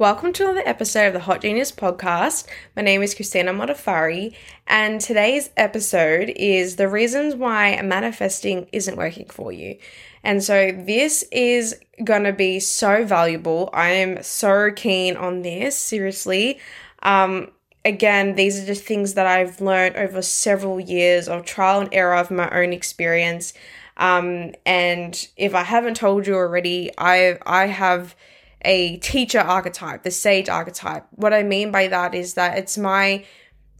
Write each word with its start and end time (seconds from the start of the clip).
Welcome 0.00 0.32
to 0.32 0.44
another 0.44 0.62
episode 0.64 1.08
of 1.08 1.12
the 1.12 1.20
Hot 1.20 1.42
Genius 1.42 1.70
podcast. 1.70 2.46
My 2.74 2.80
name 2.80 3.02
is 3.02 3.14
Christina 3.14 3.52
Modafari, 3.52 4.34
and 4.66 4.98
today's 4.98 5.50
episode 5.58 6.32
is 6.36 6.76
the 6.76 6.88
reasons 6.88 7.34
why 7.34 7.78
manifesting 7.82 8.66
isn't 8.72 8.96
working 8.96 9.26
for 9.26 9.52
you. 9.52 9.76
And 10.24 10.42
so, 10.42 10.72
this 10.72 11.22
is 11.30 11.78
going 12.02 12.24
to 12.24 12.32
be 12.32 12.60
so 12.60 13.04
valuable. 13.04 13.68
I 13.74 13.90
am 13.90 14.22
so 14.22 14.70
keen 14.74 15.18
on 15.18 15.42
this, 15.42 15.76
seriously. 15.76 16.60
Um, 17.02 17.50
again, 17.84 18.36
these 18.36 18.58
are 18.58 18.64
just 18.64 18.84
things 18.84 19.12
that 19.12 19.26
I've 19.26 19.60
learned 19.60 19.96
over 19.96 20.22
several 20.22 20.80
years 20.80 21.28
of 21.28 21.44
trial 21.44 21.78
and 21.78 21.90
error 21.92 22.16
of 22.16 22.30
my 22.30 22.48
own 22.58 22.72
experience. 22.72 23.52
Um, 23.98 24.54
and 24.64 25.28
if 25.36 25.54
I 25.54 25.64
haven't 25.64 25.98
told 25.98 26.26
you 26.26 26.36
already, 26.36 26.90
I 26.96 27.36
I 27.44 27.66
have 27.66 28.16
a 28.62 28.98
teacher 28.98 29.40
archetype, 29.40 30.02
the 30.02 30.10
sage 30.10 30.48
archetype. 30.48 31.06
What 31.12 31.32
I 31.32 31.42
mean 31.42 31.70
by 31.70 31.88
that 31.88 32.14
is 32.14 32.34
that 32.34 32.58
it's 32.58 32.76
my 32.76 33.24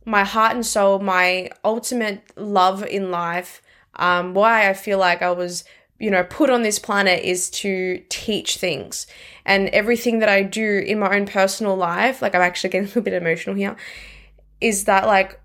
my 0.07 0.25
heart 0.25 0.55
and 0.55 0.65
soul, 0.65 0.99
my 0.99 1.51
ultimate 1.65 2.23
love 2.37 2.85
in 2.85 3.11
life. 3.11 3.63
Um, 3.97 4.35
why 4.35 4.69
I 4.69 4.75
feel 4.75 4.99
like 4.99 5.21
I 5.21 5.31
was, 5.31 5.65
you 5.99 6.11
know, 6.11 6.25
put 6.25 6.49
on 6.49 6.63
this 6.63 6.79
planet 6.79 7.23
is 7.23 7.51
to 7.51 8.03
teach 8.09 8.57
things. 8.57 9.07
And 9.45 9.69
everything 9.69 10.21
that 10.21 10.29
I 10.29 10.43
do 10.43 10.79
in 10.79 10.99
my 10.99 11.15
own 11.15 11.27
personal 11.27 11.77
life, 11.77 12.23
like 12.23 12.35
I'm 12.35 12.41
actually 12.41 12.71
getting 12.71 12.85
a 12.87 12.89
little 12.89 13.03
bit 13.03 13.15
emotional 13.15 13.55
here, 13.55 13.77
is 14.61 14.85
that 14.85 15.07
like 15.07 15.39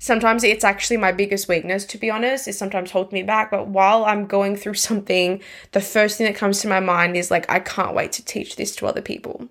sometimes 0.00 0.42
it's 0.42 0.64
actually 0.64 0.96
my 0.96 1.12
biggest 1.12 1.46
weakness 1.46 1.84
to 1.84 1.98
be 1.98 2.10
honest 2.10 2.48
it 2.48 2.54
sometimes 2.54 2.90
holds 2.90 3.12
me 3.12 3.22
back. 3.22 3.52
But 3.52 3.68
while 3.68 4.04
i'm 4.04 4.26
going 4.26 4.56
through 4.56 4.74
something 4.88 5.40
the 5.70 5.80
first 5.80 6.18
thing 6.18 6.26
that 6.26 6.34
comes 6.34 6.60
to 6.60 6.68
my 6.68 6.80
mind 6.80 7.16
is 7.16 7.30
like 7.30 7.48
i 7.48 7.60
can't 7.60 7.94
wait 7.94 8.10
to 8.12 8.24
teach 8.24 8.56
this 8.56 8.74
to 8.76 8.86
other 8.86 9.02
people. 9.02 9.48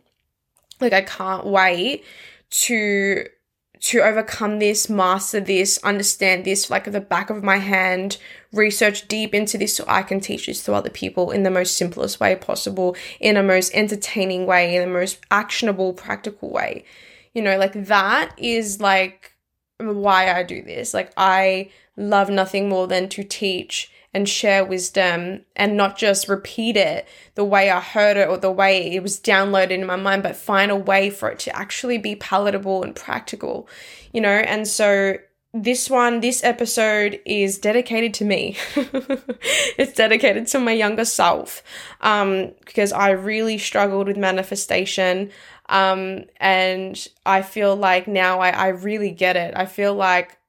Like 0.81 0.94
i 0.94 1.02
can't 1.02 1.45
wait 1.45 2.03
to 2.49 3.25
to 3.81 4.02
overcome 4.02 4.59
this 4.59 4.89
master 4.89 5.39
this 5.39 5.80
understand 5.83 6.44
this 6.44 6.70
like 6.70 6.86
at 6.88 6.94
the 6.94 7.00
back 7.00 7.30
of 7.30 7.44
my 7.44 7.58
hand 7.58 8.17
research 8.52 9.08
deep 9.08 9.33
into 9.33 9.58
this 9.58 9.75
so 9.75 9.86
i 9.88 10.03
can 10.03 10.20
teach 10.20 10.47
this 10.47 10.64
to 10.64 10.73
other 10.73 10.89
people 10.89 11.31
in 11.31 11.44
the 11.44 11.52
most 11.52 11.77
simplest 11.77 12.20
way 12.20 12.36
possible 12.36 12.94
in 13.22 13.38
a 13.38 13.44
most 13.44 13.73
entertaining 13.73 14.45
way 14.45 14.75
in 14.75 14.81
the 14.81 14.94
most 14.94 15.20
actionable 15.31 15.94
practical 15.94 16.50
way. 16.50 16.83
You 17.33 17.42
know 17.42 17.58
like 17.58 17.86
that 17.86 18.33
is 18.38 18.81
like 18.81 19.28
why 19.80 20.33
I 20.33 20.44
do 20.44 20.61
this. 20.61 20.94
Like, 20.94 21.11
I 21.17 21.72
love 21.95 22.30
nothing 22.30 22.69
more 22.69 22.88
than 22.88 23.09
to 23.09 23.23
teach 23.23 23.91
and 24.13 24.27
share 24.27 24.66
wisdom 24.66 25.41
and 25.55 25.77
not 25.77 25.97
just 25.97 26.27
repeat 26.27 26.75
it 26.75 27.08
the 27.36 27.44
way 27.44 27.69
I 27.69 27.80
heard 27.80 28.17
it 28.17 28.27
or 28.27 28.38
the 28.38 28.52
way 28.52 28.91
it 28.91 29.03
was 29.03 29.19
downloaded 29.19 29.71
in 29.71 29.86
my 29.86 29.95
mind, 29.95 30.23
but 30.23 30.36
find 30.36 30.71
a 30.71 30.75
way 30.75 31.09
for 31.09 31.30
it 31.30 31.39
to 31.39 31.55
actually 31.55 31.97
be 31.97 32.16
palatable 32.16 32.83
and 32.83 32.95
practical, 32.95 33.69
you 34.11 34.21
know? 34.21 34.30
And 34.30 34.67
so, 34.67 35.17
this 35.52 35.89
one, 35.89 36.19
this 36.19 36.43
episode 36.43 37.19
is 37.25 37.58
dedicated 37.58 38.14
to 38.16 38.25
me. 38.25 38.55
it's 38.75 39.93
dedicated 39.93 40.45
to 40.47 40.59
my 40.59 40.73
younger 40.73 41.05
self 41.05 41.64
um, 42.02 42.52
because 42.66 42.91
I 42.91 43.11
really 43.11 43.58
struggled 43.58 44.08
with 44.08 44.17
manifestation. 44.17 45.31
Um, 45.70 46.25
and 46.38 47.08
I 47.25 47.44
feel 47.44 47.75
like 47.75 48.08
now 48.08 48.39
I, 48.39 48.50
I 48.50 48.67
really 48.70 49.12
get 49.12 49.38
it. 49.38 49.53
I 49.56 49.66
feel 49.66 49.94
like 49.94 50.39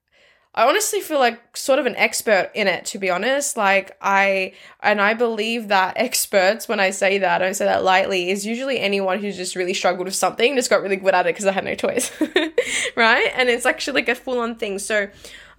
I 0.52 0.66
honestly 0.66 1.00
feel 1.00 1.20
like 1.20 1.56
sort 1.56 1.78
of 1.78 1.86
an 1.86 1.94
expert 1.94 2.50
in 2.54 2.66
it, 2.66 2.84
to 2.86 2.98
be 2.98 3.08
honest. 3.08 3.56
Like, 3.56 3.96
I, 4.02 4.54
and 4.82 5.00
I 5.00 5.14
believe 5.14 5.68
that 5.68 5.94
experts, 5.96 6.68
when 6.68 6.80
I 6.80 6.90
say 6.90 7.18
that, 7.18 7.40
I 7.40 7.44
don't 7.44 7.54
say 7.54 7.66
that 7.66 7.84
lightly, 7.84 8.30
is 8.30 8.44
usually 8.44 8.80
anyone 8.80 9.20
who's 9.20 9.36
just 9.36 9.54
really 9.54 9.74
struggled 9.74 10.06
with 10.06 10.14
something, 10.14 10.56
just 10.56 10.68
got 10.68 10.82
really 10.82 10.96
good 10.96 11.14
at 11.14 11.26
it 11.26 11.34
because 11.34 11.46
I 11.46 11.52
had 11.52 11.64
no 11.64 11.76
choice. 11.76 12.10
right? 12.96 13.30
And 13.36 13.48
it's 13.48 13.64
actually 13.64 14.00
like 14.00 14.08
a 14.08 14.14
full 14.16 14.40
on 14.40 14.56
thing. 14.56 14.80
So, 14.80 15.08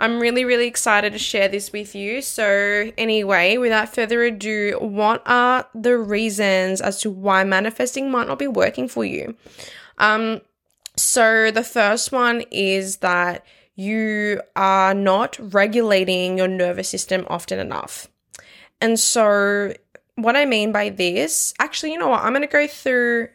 I'm 0.02 0.19
really, 0.19 0.45
really 0.45 0.66
excited 0.66 1.13
to 1.13 1.19
share 1.19 1.47
this 1.47 1.72
with 1.72 1.94
you. 1.94 2.23
So, 2.23 2.91
anyway, 2.97 3.57
without 3.57 3.94
further 3.94 4.23
ado, 4.23 4.79
what 4.81 5.22
are 5.28 5.67
the 5.75 5.95
reasons 5.95 6.81
as 6.81 7.00
to 7.01 7.12
why 7.12 7.44
manifesting 7.44 8.09
might 8.09 8.28
not 8.28 8.40
be 8.40 8.47
working 8.47 8.88
for 8.88 9.06
you? 9.06 9.35
Um, 10.00 10.41
so, 10.97 11.51
the 11.51 11.63
first 11.63 12.11
one 12.11 12.41
is 12.50 12.97
that 12.97 13.45
you 13.75 14.41
are 14.56 14.95
not 14.95 15.38
regulating 15.40 16.35
your 16.35 16.47
nervous 16.47 16.90
system 16.90 17.28
often 17.29 17.59
enough. 17.59 18.09
And 18.81 19.00
so, 19.00 19.75
what 20.16 20.35
I 20.35 20.45
mean 20.45 20.72
by 20.72 20.90
this, 20.90 21.53
actually, 21.59 21.91
you 21.91 22.00
know 22.00 22.09
what? 22.09 22.23
I'm 22.23 22.34
going 22.34 22.41
to 22.41 22.47
go 22.47 22.66
through 22.66 23.29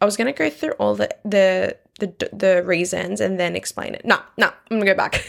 I 0.00 0.06
was 0.06 0.16
gonna 0.16 0.32
go 0.32 0.48
through 0.48 0.72
all 0.72 0.94
the 0.94 1.14
the 1.24 1.76
the 2.00 2.30
the 2.32 2.62
reasons 2.64 3.20
and 3.20 3.38
then 3.38 3.54
explain 3.56 3.94
it. 3.94 4.04
No, 4.04 4.18
no, 4.36 4.46
I'm 4.70 4.78
gonna 4.78 4.86
go 4.86 4.94
back. 4.94 5.24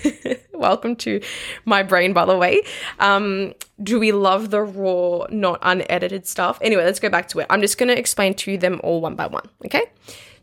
Welcome 0.54 0.96
to 0.98 1.22
my 1.66 1.84
brain, 1.84 2.14
by 2.14 2.26
the 2.26 2.38
way. 2.38 2.62
Um, 3.00 3.54
do 3.82 4.00
we 4.00 4.12
love 4.12 4.50
the 4.50 4.62
raw, 4.62 5.26
not 5.30 5.60
unedited 5.62 6.28
stuff? 6.28 6.58
Anyway, 6.62 6.84
let's 6.84 7.00
go 7.00 7.10
back 7.10 7.28
to 7.30 7.40
it. 7.40 7.48
I'm 7.50 7.62
just 7.62 7.78
gonna 7.78 7.94
explain 7.94 8.34
to 8.36 8.58
them 8.58 8.80
all 8.84 9.02
one 9.02 9.16
by 9.16 9.28
one. 9.28 9.48
Okay. 9.66 9.86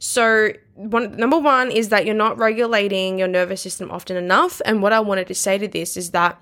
So, 0.00 0.52
one 0.74 1.16
number 1.16 1.38
one 1.38 1.72
is 1.72 1.88
that 1.88 2.06
you're 2.06 2.14
not 2.14 2.38
regulating 2.38 3.18
your 3.18 3.26
nervous 3.26 3.60
system 3.60 3.90
often 3.90 4.16
enough. 4.16 4.62
And 4.64 4.80
what 4.80 4.92
I 4.92 5.00
wanted 5.00 5.26
to 5.26 5.34
say 5.34 5.58
to 5.58 5.66
this 5.66 5.96
is 5.96 6.12
that 6.12 6.40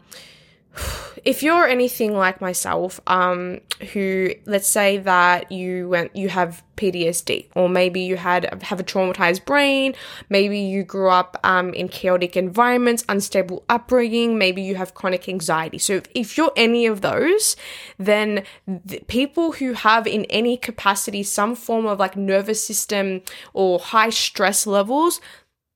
if 1.24 1.42
you're 1.42 1.66
anything 1.66 2.14
like 2.14 2.40
myself, 2.40 3.00
um, 3.06 3.60
who 3.92 4.30
let's 4.46 4.68
say 4.68 4.98
that 4.98 5.50
you 5.50 5.88
went, 5.88 6.14
you 6.14 6.28
have 6.28 6.62
PTSD, 6.76 7.48
or 7.56 7.68
maybe 7.68 8.00
you 8.00 8.16
had 8.16 8.62
have 8.62 8.78
a 8.78 8.84
traumatized 8.84 9.44
brain, 9.44 9.94
maybe 10.28 10.58
you 10.58 10.84
grew 10.84 11.10
up 11.10 11.38
um, 11.42 11.72
in 11.74 11.88
chaotic 11.88 12.36
environments, 12.36 13.04
unstable 13.08 13.64
upbringing, 13.68 14.38
maybe 14.38 14.62
you 14.62 14.76
have 14.76 14.94
chronic 14.94 15.28
anxiety. 15.28 15.78
So 15.78 15.94
if, 15.94 16.04
if 16.14 16.36
you're 16.36 16.52
any 16.56 16.86
of 16.86 17.00
those, 17.00 17.56
then 17.98 18.44
the 18.66 19.00
people 19.08 19.52
who 19.52 19.72
have 19.72 20.06
in 20.06 20.26
any 20.26 20.56
capacity 20.56 21.22
some 21.22 21.54
form 21.54 21.86
of 21.86 21.98
like 21.98 22.16
nervous 22.16 22.64
system 22.64 23.22
or 23.52 23.78
high 23.78 24.10
stress 24.10 24.66
levels, 24.66 25.20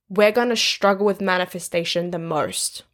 we're 0.09 0.33
gonna 0.33 0.57
struggle 0.57 1.07
with 1.07 1.21
manifestation 1.21 2.11
the 2.11 2.19
most 2.19 2.85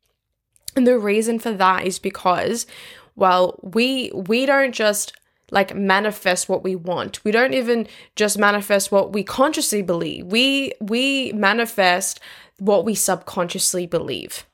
and 0.76 0.86
the 0.86 0.98
reason 0.98 1.38
for 1.38 1.52
that 1.52 1.84
is 1.84 1.98
because, 1.98 2.66
well, 3.14 3.58
we 3.62 4.10
we 4.14 4.46
don't 4.46 4.72
just 4.74 5.12
like 5.50 5.74
manifest 5.74 6.48
what 6.48 6.64
we 6.64 6.74
want. 6.74 7.22
We 7.24 7.30
don't 7.30 7.54
even 7.54 7.86
just 8.16 8.38
manifest 8.38 8.90
what 8.90 9.12
we 9.12 9.22
consciously 9.22 9.82
believe. 9.82 10.26
We 10.26 10.72
we 10.80 11.32
manifest 11.32 12.20
what 12.58 12.84
we 12.84 12.94
subconsciously 12.94 13.86
believe. 13.86 14.46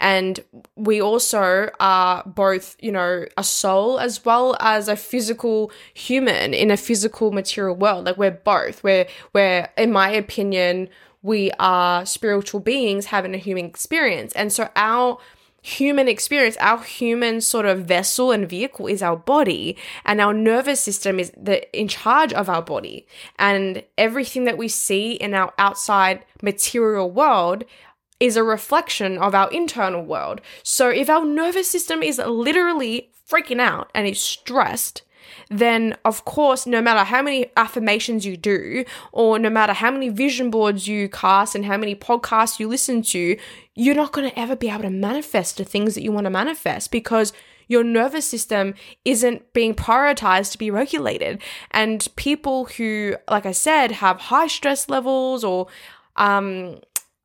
And 0.00 0.40
we 0.74 1.00
also 1.00 1.70
are 1.80 2.22
both, 2.24 2.76
you 2.80 2.90
know, 2.90 3.26
a 3.36 3.44
soul 3.44 3.98
as 3.98 4.24
well 4.24 4.56
as 4.58 4.88
a 4.88 4.96
physical 4.96 5.70
human 5.94 6.54
in 6.54 6.70
a 6.70 6.76
physical 6.76 7.30
material 7.30 7.76
world. 7.76 8.06
Like 8.06 8.16
we're 8.16 8.30
both. 8.30 8.82
We're 8.82 9.06
we're 9.32 9.68
in 9.76 9.92
my 9.92 10.10
opinion, 10.10 10.88
we 11.22 11.50
are 11.58 12.06
spiritual 12.06 12.60
beings 12.60 13.06
having 13.06 13.34
a 13.34 13.38
human 13.38 13.64
experience. 13.64 14.32
And 14.34 14.52
so 14.52 14.68
our 14.76 15.18
human 15.66 16.06
experience, 16.06 16.56
our 16.60 16.80
human 16.80 17.40
sort 17.40 17.66
of 17.66 17.86
vessel 17.86 18.30
and 18.30 18.48
vehicle 18.48 18.86
is 18.86 19.02
our 19.02 19.16
body, 19.16 19.76
and 20.04 20.20
our 20.20 20.32
nervous 20.32 20.80
system 20.80 21.18
is 21.18 21.32
the 21.36 21.58
in 21.76 21.88
charge 21.88 22.32
of 22.32 22.48
our 22.48 22.62
body. 22.62 23.04
And 23.36 23.82
everything 23.98 24.44
that 24.44 24.58
we 24.58 24.68
see 24.68 25.12
in 25.14 25.34
our 25.34 25.52
outside 25.58 26.24
material 26.40 27.10
world 27.10 27.64
is 28.20 28.36
a 28.36 28.44
reflection 28.44 29.18
of 29.18 29.34
our 29.34 29.50
internal 29.50 30.04
world. 30.04 30.40
So 30.62 30.88
if 30.88 31.10
our 31.10 31.24
nervous 31.24 31.68
system 31.68 32.00
is 32.00 32.18
literally 32.18 33.10
freaking 33.28 33.60
out 33.60 33.90
and 33.92 34.06
is 34.06 34.20
stressed, 34.20 35.02
then 35.48 35.96
of 36.04 36.24
course, 36.24 36.66
no 36.66 36.80
matter 36.80 37.04
how 37.04 37.22
many 37.22 37.46
affirmations 37.56 38.24
you 38.24 38.36
do, 38.36 38.84
or 39.12 39.38
no 39.38 39.50
matter 39.50 39.72
how 39.72 39.90
many 39.90 40.08
vision 40.08 40.50
boards 40.50 40.86
you 40.88 41.08
cast 41.08 41.54
and 41.54 41.64
how 41.64 41.76
many 41.76 41.94
podcasts 41.94 42.58
you 42.58 42.68
listen 42.68 43.02
to, 43.02 43.36
you're 43.74 43.94
not 43.94 44.12
going 44.12 44.28
to 44.28 44.38
ever 44.38 44.56
be 44.56 44.68
able 44.68 44.82
to 44.82 44.90
manifest 44.90 45.56
the 45.56 45.64
things 45.64 45.94
that 45.94 46.02
you 46.02 46.12
want 46.12 46.24
to 46.24 46.30
manifest 46.30 46.90
because 46.90 47.32
your 47.68 47.82
nervous 47.82 48.26
system 48.26 48.74
isn't 49.04 49.52
being 49.52 49.74
prioritized 49.74 50.52
to 50.52 50.58
be 50.58 50.70
regulated. 50.70 51.42
And 51.70 52.06
people 52.16 52.66
who, 52.66 53.16
like 53.28 53.46
I 53.46 53.52
said, 53.52 53.92
have 53.92 54.20
high 54.20 54.46
stress 54.46 54.88
levels 54.88 55.42
or 55.42 55.66
um, 56.16 56.80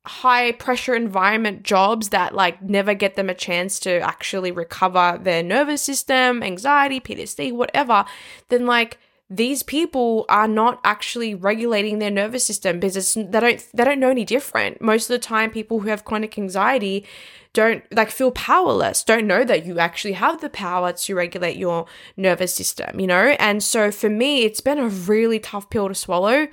high 0.05 0.51
pressure 0.53 0.95
environment 0.95 1.63
jobs 1.63 2.09
that 2.09 2.33
like 2.33 2.61
never 2.61 2.93
get 2.93 3.15
them 3.15 3.29
a 3.29 3.35
chance 3.35 3.79
to 3.79 3.99
actually 3.99 4.51
recover 4.51 5.19
their 5.21 5.43
nervous 5.43 5.81
system, 5.81 6.41
anxiety, 6.41 6.99
PTSD, 6.99 7.53
whatever, 7.53 8.05
then 8.49 8.65
like 8.65 8.97
these 9.29 9.63
people 9.63 10.25
are 10.27 10.47
not 10.47 10.81
actually 10.83 11.33
regulating 11.33 11.99
their 11.99 12.11
nervous 12.11 12.43
system 12.43 12.79
because 12.79 13.13
they 13.13 13.39
don't 13.39 13.65
they 13.73 13.83
don't 13.83 13.99
know 13.99 14.09
any 14.09 14.25
different. 14.25 14.81
Most 14.81 15.03
of 15.03 15.13
the 15.13 15.19
time 15.19 15.51
people 15.51 15.79
who 15.79 15.89
have 15.89 16.03
chronic 16.03 16.37
anxiety 16.37 17.05
don't 17.53 17.83
like 17.93 18.09
feel 18.09 18.31
powerless, 18.31 19.03
don't 19.03 19.27
know 19.27 19.43
that 19.43 19.65
you 19.65 19.77
actually 19.77 20.13
have 20.13 20.41
the 20.41 20.49
power 20.49 20.91
to 20.93 21.15
regulate 21.15 21.57
your 21.57 21.85
nervous 22.17 22.53
system, 22.53 22.99
you 22.99 23.07
know? 23.07 23.35
And 23.39 23.63
so 23.63 23.91
for 23.91 24.09
me 24.09 24.43
it's 24.43 24.61
been 24.61 24.79
a 24.79 24.89
really 24.89 25.39
tough 25.39 25.69
pill 25.69 25.87
to 25.87 25.95
swallow 25.95 26.47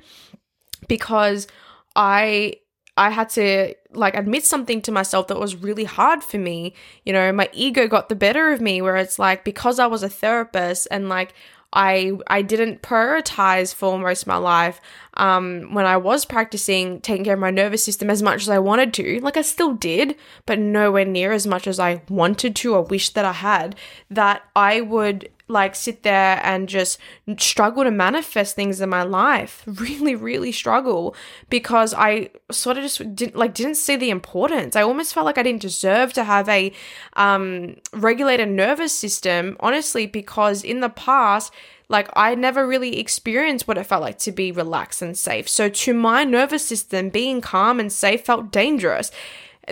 because 0.86 1.48
I 1.96 2.54
I 2.98 3.10
had 3.10 3.30
to 3.30 3.74
like 3.92 4.16
admit 4.16 4.44
something 4.44 4.82
to 4.82 4.92
myself 4.92 5.28
that 5.28 5.38
was 5.38 5.54
really 5.54 5.84
hard 5.84 6.24
for 6.24 6.36
me. 6.36 6.74
You 7.04 7.12
know, 7.12 7.32
my 7.32 7.48
ego 7.52 7.86
got 7.86 8.08
the 8.08 8.16
better 8.16 8.50
of 8.50 8.60
me 8.60 8.82
where 8.82 8.96
it's 8.96 9.18
like 9.18 9.44
because 9.44 9.78
I 9.78 9.86
was 9.86 10.02
a 10.02 10.08
therapist 10.08 10.88
and 10.90 11.08
like 11.08 11.32
I 11.72 12.12
I 12.26 12.42
didn't 12.42 12.82
prioritize 12.82 13.74
for 13.74 13.98
most 13.98 14.22
of 14.22 14.26
my 14.26 14.36
life 14.36 14.80
um, 15.14 15.74
when 15.74 15.86
I 15.86 15.96
was 15.96 16.24
practicing 16.24 17.00
taking 17.00 17.24
care 17.24 17.34
of 17.34 17.40
my 17.40 17.50
nervous 17.50 17.84
system 17.84 18.10
as 18.10 18.22
much 18.22 18.42
as 18.42 18.48
I 18.48 18.58
wanted 18.58 18.92
to. 18.94 19.20
Like 19.20 19.36
I 19.36 19.42
still 19.42 19.74
did, 19.74 20.16
but 20.44 20.58
nowhere 20.58 21.04
near 21.04 21.30
as 21.30 21.46
much 21.46 21.66
as 21.66 21.78
I 21.78 22.02
wanted 22.08 22.56
to 22.56 22.74
or 22.74 22.82
wished 22.82 23.14
that 23.14 23.24
I 23.24 23.32
had. 23.32 23.76
That 24.10 24.42
I 24.56 24.80
would 24.80 25.30
like 25.48 25.74
sit 25.74 26.02
there 26.02 26.40
and 26.44 26.68
just 26.68 26.98
struggle 27.38 27.84
to 27.84 27.90
manifest 27.90 28.54
things 28.54 28.80
in 28.80 28.88
my 28.88 29.02
life. 29.02 29.64
Really 29.88 30.16
really 30.16 30.52
struggle 30.52 31.14
because 31.48 31.94
i 31.94 32.30
sort 32.50 32.76
of 32.76 32.82
just 32.82 33.14
didn't 33.14 33.36
like 33.36 33.54
didn't 33.54 33.76
see 33.76 33.96
the 33.96 34.10
importance. 34.10 34.76
I 34.76 34.82
almost 34.82 35.14
felt 35.14 35.26
like 35.26 35.38
i 35.38 35.42
didn't 35.42 35.62
deserve 35.62 36.12
to 36.14 36.24
have 36.24 36.48
a 36.48 36.72
um 37.14 37.76
regulated 37.92 38.48
nervous 38.48 38.92
system 38.92 39.56
honestly 39.60 40.06
because 40.06 40.62
in 40.64 40.80
the 40.80 40.88
past 40.88 41.52
like 41.88 42.08
I 42.14 42.34
never 42.34 42.66
really 42.66 43.00
experienced 43.00 43.66
what 43.66 43.78
it 43.78 43.84
felt 43.84 44.02
like 44.02 44.18
to 44.18 44.32
be 44.32 44.52
relaxed 44.52 45.00
and 45.00 45.16
safe. 45.16 45.48
So 45.48 45.68
to 45.68 45.94
my 45.94 46.22
nervous 46.24 46.66
system, 46.66 47.08
being 47.08 47.40
calm 47.40 47.80
and 47.80 47.90
safe 47.90 48.24
felt 48.24 48.52
dangerous 48.52 49.10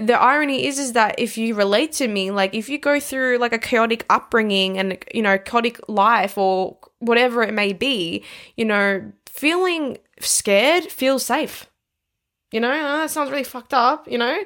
the 0.01 0.21
irony 0.21 0.67
is 0.67 0.79
is 0.79 0.93
that 0.93 1.15
if 1.19 1.39
you 1.39 1.55
relate 1.55 1.93
to 1.93 2.09
me 2.09 2.31
like 2.31 2.55
if 2.55 2.69
you 2.69 2.79
go 2.79 3.01
through 3.01 3.39
like 3.39 3.53
a 3.53 3.59
chaotic 3.59 4.05
upbringing 4.11 4.79
and 4.79 4.99
you 5.15 5.23
know 5.23 5.39
chaotic 5.39 5.81
life 5.89 6.37
or 6.37 6.77
whatever 6.99 7.43
it 7.43 7.55
may 7.55 7.73
be 7.73 8.23
you 8.57 8.65
know 8.65 9.13
feeling 9.37 9.99
scared 10.21 10.85
feels 10.85 11.25
safe. 11.25 11.67
You 12.53 12.61
know 12.61 12.71
that 12.71 13.11
sounds 13.11 13.31
really 13.31 13.45
fucked 13.45 13.75
up 13.75 14.09
you 14.09 14.19
know? 14.19 14.39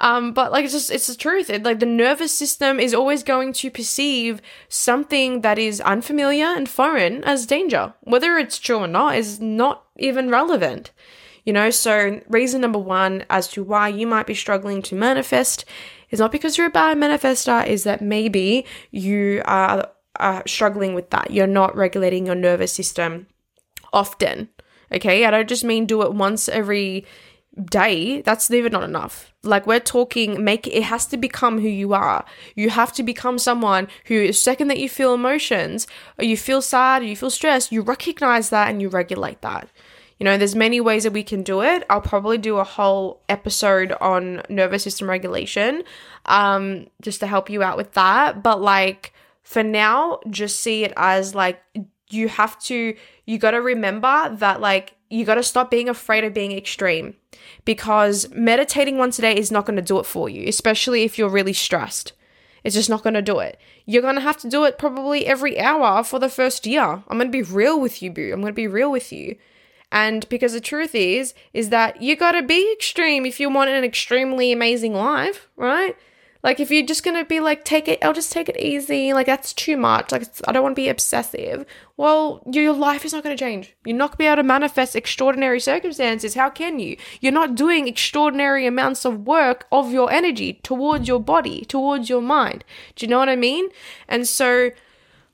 Um, 0.00 0.32
but 0.32 0.50
like 0.50 0.64
it's 0.64 0.72
just 0.72 0.90
it's 0.90 1.06
the 1.06 1.14
truth. 1.14 1.48
It, 1.50 1.62
like 1.62 1.78
the 1.78 1.86
nervous 1.86 2.36
system 2.36 2.80
is 2.80 2.94
always 2.94 3.22
going 3.22 3.52
to 3.54 3.70
perceive 3.70 4.42
something 4.68 5.42
that 5.42 5.58
is 5.58 5.80
unfamiliar 5.80 6.46
and 6.46 6.68
foreign 6.68 7.22
as 7.24 7.46
danger 7.46 7.94
whether 8.00 8.36
it's 8.36 8.58
true 8.58 8.78
or 8.78 8.88
not 8.88 9.16
is 9.16 9.40
not 9.40 9.84
even 9.96 10.30
relevant 10.30 10.90
you 11.44 11.52
know, 11.52 11.70
so 11.70 12.20
reason 12.28 12.60
number 12.60 12.78
one 12.78 13.24
as 13.30 13.48
to 13.48 13.62
why 13.62 13.88
you 13.88 14.06
might 14.06 14.26
be 14.26 14.34
struggling 14.34 14.82
to 14.82 14.94
manifest 14.94 15.64
is 16.10 16.20
not 16.20 16.32
because 16.32 16.56
you're 16.56 16.68
a 16.68 16.70
bad 16.70 16.96
manifester, 16.96 17.66
is 17.66 17.84
that 17.84 18.00
maybe 18.00 18.64
you 18.90 19.42
are, 19.44 19.88
are 20.16 20.42
struggling 20.46 20.94
with 20.94 21.10
that. 21.10 21.30
You're 21.30 21.46
not 21.46 21.76
regulating 21.76 22.26
your 22.26 22.34
nervous 22.34 22.72
system 22.72 23.26
often. 23.92 24.48
Okay, 24.92 25.24
I 25.24 25.30
don't 25.30 25.48
just 25.48 25.64
mean 25.64 25.86
do 25.86 26.02
it 26.02 26.14
once 26.14 26.48
every 26.48 27.04
day 27.62 28.20
that's 28.22 28.50
even 28.50 28.72
not 28.72 28.82
enough 28.82 29.32
like 29.44 29.66
we're 29.66 29.78
talking 29.78 30.42
make 30.42 30.66
it 30.66 30.82
has 30.82 31.06
to 31.06 31.16
become 31.16 31.60
who 31.60 31.68
you 31.68 31.92
are 31.94 32.24
you 32.56 32.68
have 32.68 32.92
to 32.92 33.02
become 33.02 33.38
someone 33.38 33.86
who 34.06 34.32
second 34.32 34.66
that 34.66 34.78
you 34.78 34.88
feel 34.88 35.14
emotions 35.14 35.86
or 36.18 36.24
you 36.24 36.36
feel 36.36 36.60
sad 36.60 37.02
or 37.02 37.04
you 37.04 37.14
feel 37.14 37.30
stressed 37.30 37.70
you 37.70 37.80
recognize 37.80 38.50
that 38.50 38.68
and 38.68 38.82
you 38.82 38.88
regulate 38.88 39.40
that 39.42 39.68
you 40.18 40.24
know, 40.24 40.38
there's 40.38 40.54
many 40.54 40.80
ways 40.80 41.02
that 41.02 41.12
we 41.12 41.22
can 41.22 41.42
do 41.42 41.62
it. 41.62 41.84
I'll 41.90 42.00
probably 42.00 42.38
do 42.38 42.58
a 42.58 42.64
whole 42.64 43.20
episode 43.28 43.92
on 44.00 44.42
nervous 44.48 44.84
system 44.84 45.08
regulation 45.08 45.82
um, 46.26 46.86
just 47.02 47.20
to 47.20 47.26
help 47.26 47.50
you 47.50 47.62
out 47.62 47.76
with 47.76 47.92
that. 47.92 48.42
But 48.42 48.60
like 48.60 49.12
for 49.42 49.62
now, 49.62 50.20
just 50.30 50.60
see 50.60 50.84
it 50.84 50.92
as 50.96 51.34
like 51.34 51.62
you 52.10 52.28
have 52.28 52.58
to, 52.64 52.96
you 53.26 53.38
got 53.38 53.52
to 53.52 53.60
remember 53.60 54.34
that 54.36 54.60
like 54.60 54.94
you 55.10 55.24
got 55.24 55.34
to 55.34 55.42
stop 55.42 55.70
being 55.70 55.88
afraid 55.88 56.24
of 56.24 56.32
being 56.32 56.52
extreme 56.52 57.14
because 57.64 58.30
meditating 58.30 58.98
once 58.98 59.18
a 59.18 59.22
day 59.22 59.36
is 59.36 59.50
not 59.50 59.66
going 59.66 59.76
to 59.76 59.82
do 59.82 59.98
it 59.98 60.06
for 60.06 60.28
you, 60.28 60.48
especially 60.48 61.02
if 61.02 61.18
you're 61.18 61.28
really 61.28 61.52
stressed. 61.52 62.12
It's 62.62 62.74
just 62.74 62.88
not 62.88 63.02
going 63.02 63.14
to 63.14 63.22
do 63.22 63.40
it. 63.40 63.60
You're 63.84 64.02
going 64.02 64.14
to 64.14 64.22
have 64.22 64.38
to 64.38 64.48
do 64.48 64.64
it 64.64 64.78
probably 64.78 65.26
every 65.26 65.60
hour 65.60 66.02
for 66.02 66.18
the 66.18 66.30
first 66.30 66.66
year. 66.66 66.82
I'm 66.82 67.18
going 67.18 67.26
to 67.26 67.30
be 67.30 67.42
real 67.42 67.78
with 67.78 68.02
you, 68.02 68.10
boo. 68.10 68.30
I'm 68.32 68.40
going 68.40 68.52
to 68.52 68.56
be 68.56 68.66
real 68.66 68.90
with 68.90 69.12
you. 69.12 69.36
And 69.94 70.28
because 70.28 70.52
the 70.52 70.60
truth 70.60 70.92
is, 70.92 71.34
is 71.52 71.68
that 71.68 72.02
you 72.02 72.16
gotta 72.16 72.42
be 72.42 72.72
extreme 72.72 73.24
if 73.24 73.38
you 73.38 73.48
want 73.48 73.70
an 73.70 73.84
extremely 73.84 74.50
amazing 74.50 74.92
life, 74.92 75.48
right? 75.54 75.96
Like 76.42 76.58
if 76.58 76.68
you're 76.68 76.84
just 76.84 77.04
gonna 77.04 77.24
be 77.24 77.38
like, 77.38 77.64
take 77.64 77.86
it, 77.86 78.00
I'll 78.02 78.12
just 78.12 78.32
take 78.32 78.48
it 78.48 78.58
easy, 78.58 79.12
like 79.12 79.26
that's 79.26 79.52
too 79.52 79.76
much, 79.76 80.10
like 80.10 80.24
I 80.48 80.52
don't 80.52 80.64
want 80.64 80.74
to 80.74 80.82
be 80.82 80.88
obsessive. 80.88 81.64
Well, 81.96 82.42
your 82.50 82.72
life 82.72 83.04
is 83.04 83.12
not 83.12 83.22
gonna 83.22 83.36
change. 83.36 83.76
You're 83.84 83.96
not 83.96 84.10
gonna 84.10 84.18
be 84.18 84.26
able 84.26 84.36
to 84.38 84.42
manifest 84.42 84.96
extraordinary 84.96 85.60
circumstances. 85.60 86.34
How 86.34 86.50
can 86.50 86.80
you? 86.80 86.96
You're 87.20 87.30
not 87.30 87.54
doing 87.54 87.86
extraordinary 87.86 88.66
amounts 88.66 89.04
of 89.04 89.28
work 89.28 89.68
of 89.70 89.92
your 89.92 90.10
energy 90.10 90.54
towards 90.64 91.06
your 91.06 91.20
body, 91.20 91.64
towards 91.64 92.08
your 92.08 92.20
mind. 92.20 92.64
Do 92.96 93.06
you 93.06 93.10
know 93.10 93.20
what 93.20 93.28
I 93.28 93.36
mean? 93.36 93.68
And 94.08 94.26
so 94.26 94.72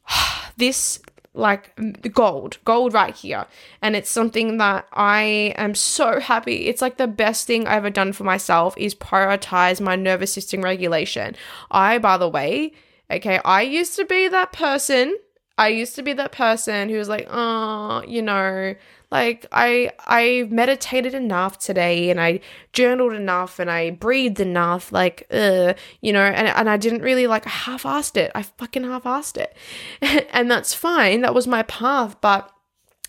this 0.59 1.01
like 1.35 1.73
gold, 2.13 2.59
gold 2.65 2.93
right 2.93 3.15
here. 3.15 3.47
And 3.83 3.95
it's 3.95 4.11
something 4.11 4.59
that 4.59 4.87
I 4.93 5.55
am 5.57 5.75
so 5.75 6.21
happy. 6.21 6.67
It's 6.67 6.83
like 6.83 6.97
the 6.97 7.07
best 7.07 7.47
thing 7.47 7.67
I've 7.67 7.79
ever 7.79 7.91
done 7.91 8.13
for 8.13 8.25
myself 8.25 8.75
is 8.77 8.95
prioritize 8.95 9.81
my 9.81 9.97
nervous 9.97 10.33
system 10.33 10.63
regulation. 10.63 11.37
I, 11.71 11.99
by 11.99 12.19
the 12.19 12.29
way, 12.29 12.73
okay, 13.11 13.41
I 13.45 13.63
used 13.63 13.97
to 13.97 14.05
be 14.05 14.29
that 14.29 14.53
person. 14.53 15.17
I 15.57 15.69
used 15.69 15.95
to 15.97 16.03
be 16.03 16.13
that 16.15 16.33
person 16.33 16.89
who 16.89 16.97
was 16.97 17.09
like, 17.09 17.29
oh, 17.31 18.03
you 18.09 18.23
know, 18.23 18.75
like 19.11 19.47
I 19.51 19.91
I 20.07 20.47
meditated 20.51 21.15
enough 21.15 21.59
today 21.59 22.11
and 22.11 22.21
I 22.21 22.41
journaled 22.73 23.13
enough 23.13 23.59
and 23.59 23.71
I 23.71 23.91
breathed 23.91 24.41
enough, 24.41 24.93
like 24.93 25.27
uh, 25.31 25.75
you 26.01 26.13
know, 26.13 26.23
and, 26.23 26.49
and 26.49 26.71
I 26.71 26.77
didn't 26.77 27.03
really 27.03 27.27
like 27.27 27.45
half-assed 27.45 28.17
it. 28.17 28.31
I 28.35 28.43
fucking 28.43 28.85
half-assed 28.85 29.37
it. 29.37 29.57
and 30.33 30.51
that's 30.51 30.75
fine. 30.75 31.23
That 31.23 31.35
was 31.35 31.47
my 31.47 31.63
path, 31.65 32.21
but 32.21 32.51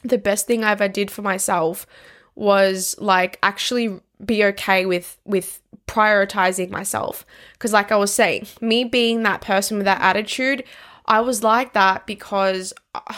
the 0.04 0.18
best 0.18 0.48
thing 0.48 0.64
I 0.64 0.72
ever 0.72 0.88
did 0.88 1.12
for 1.12 1.22
myself 1.22 1.86
was 2.36 2.96
like 2.98 3.38
actually 3.44 4.00
be 4.26 4.44
okay 4.46 4.86
with 4.86 5.18
with 5.26 5.62
prioritizing 5.88 6.70
myself 6.70 7.26
because 7.54 7.74
like 7.74 7.92
I 7.92 7.98
was 7.98 8.14
saying 8.14 8.48
me 8.62 8.84
being 8.84 9.24
that 9.24 9.42
person 9.42 9.78
with 9.78 9.86
that 9.86 10.02
attitude 10.02 10.64
I 11.06 11.22
was 11.22 11.44
like 11.44 11.74
that 11.74 12.08
because 12.08 12.72
uh, 12.96 13.14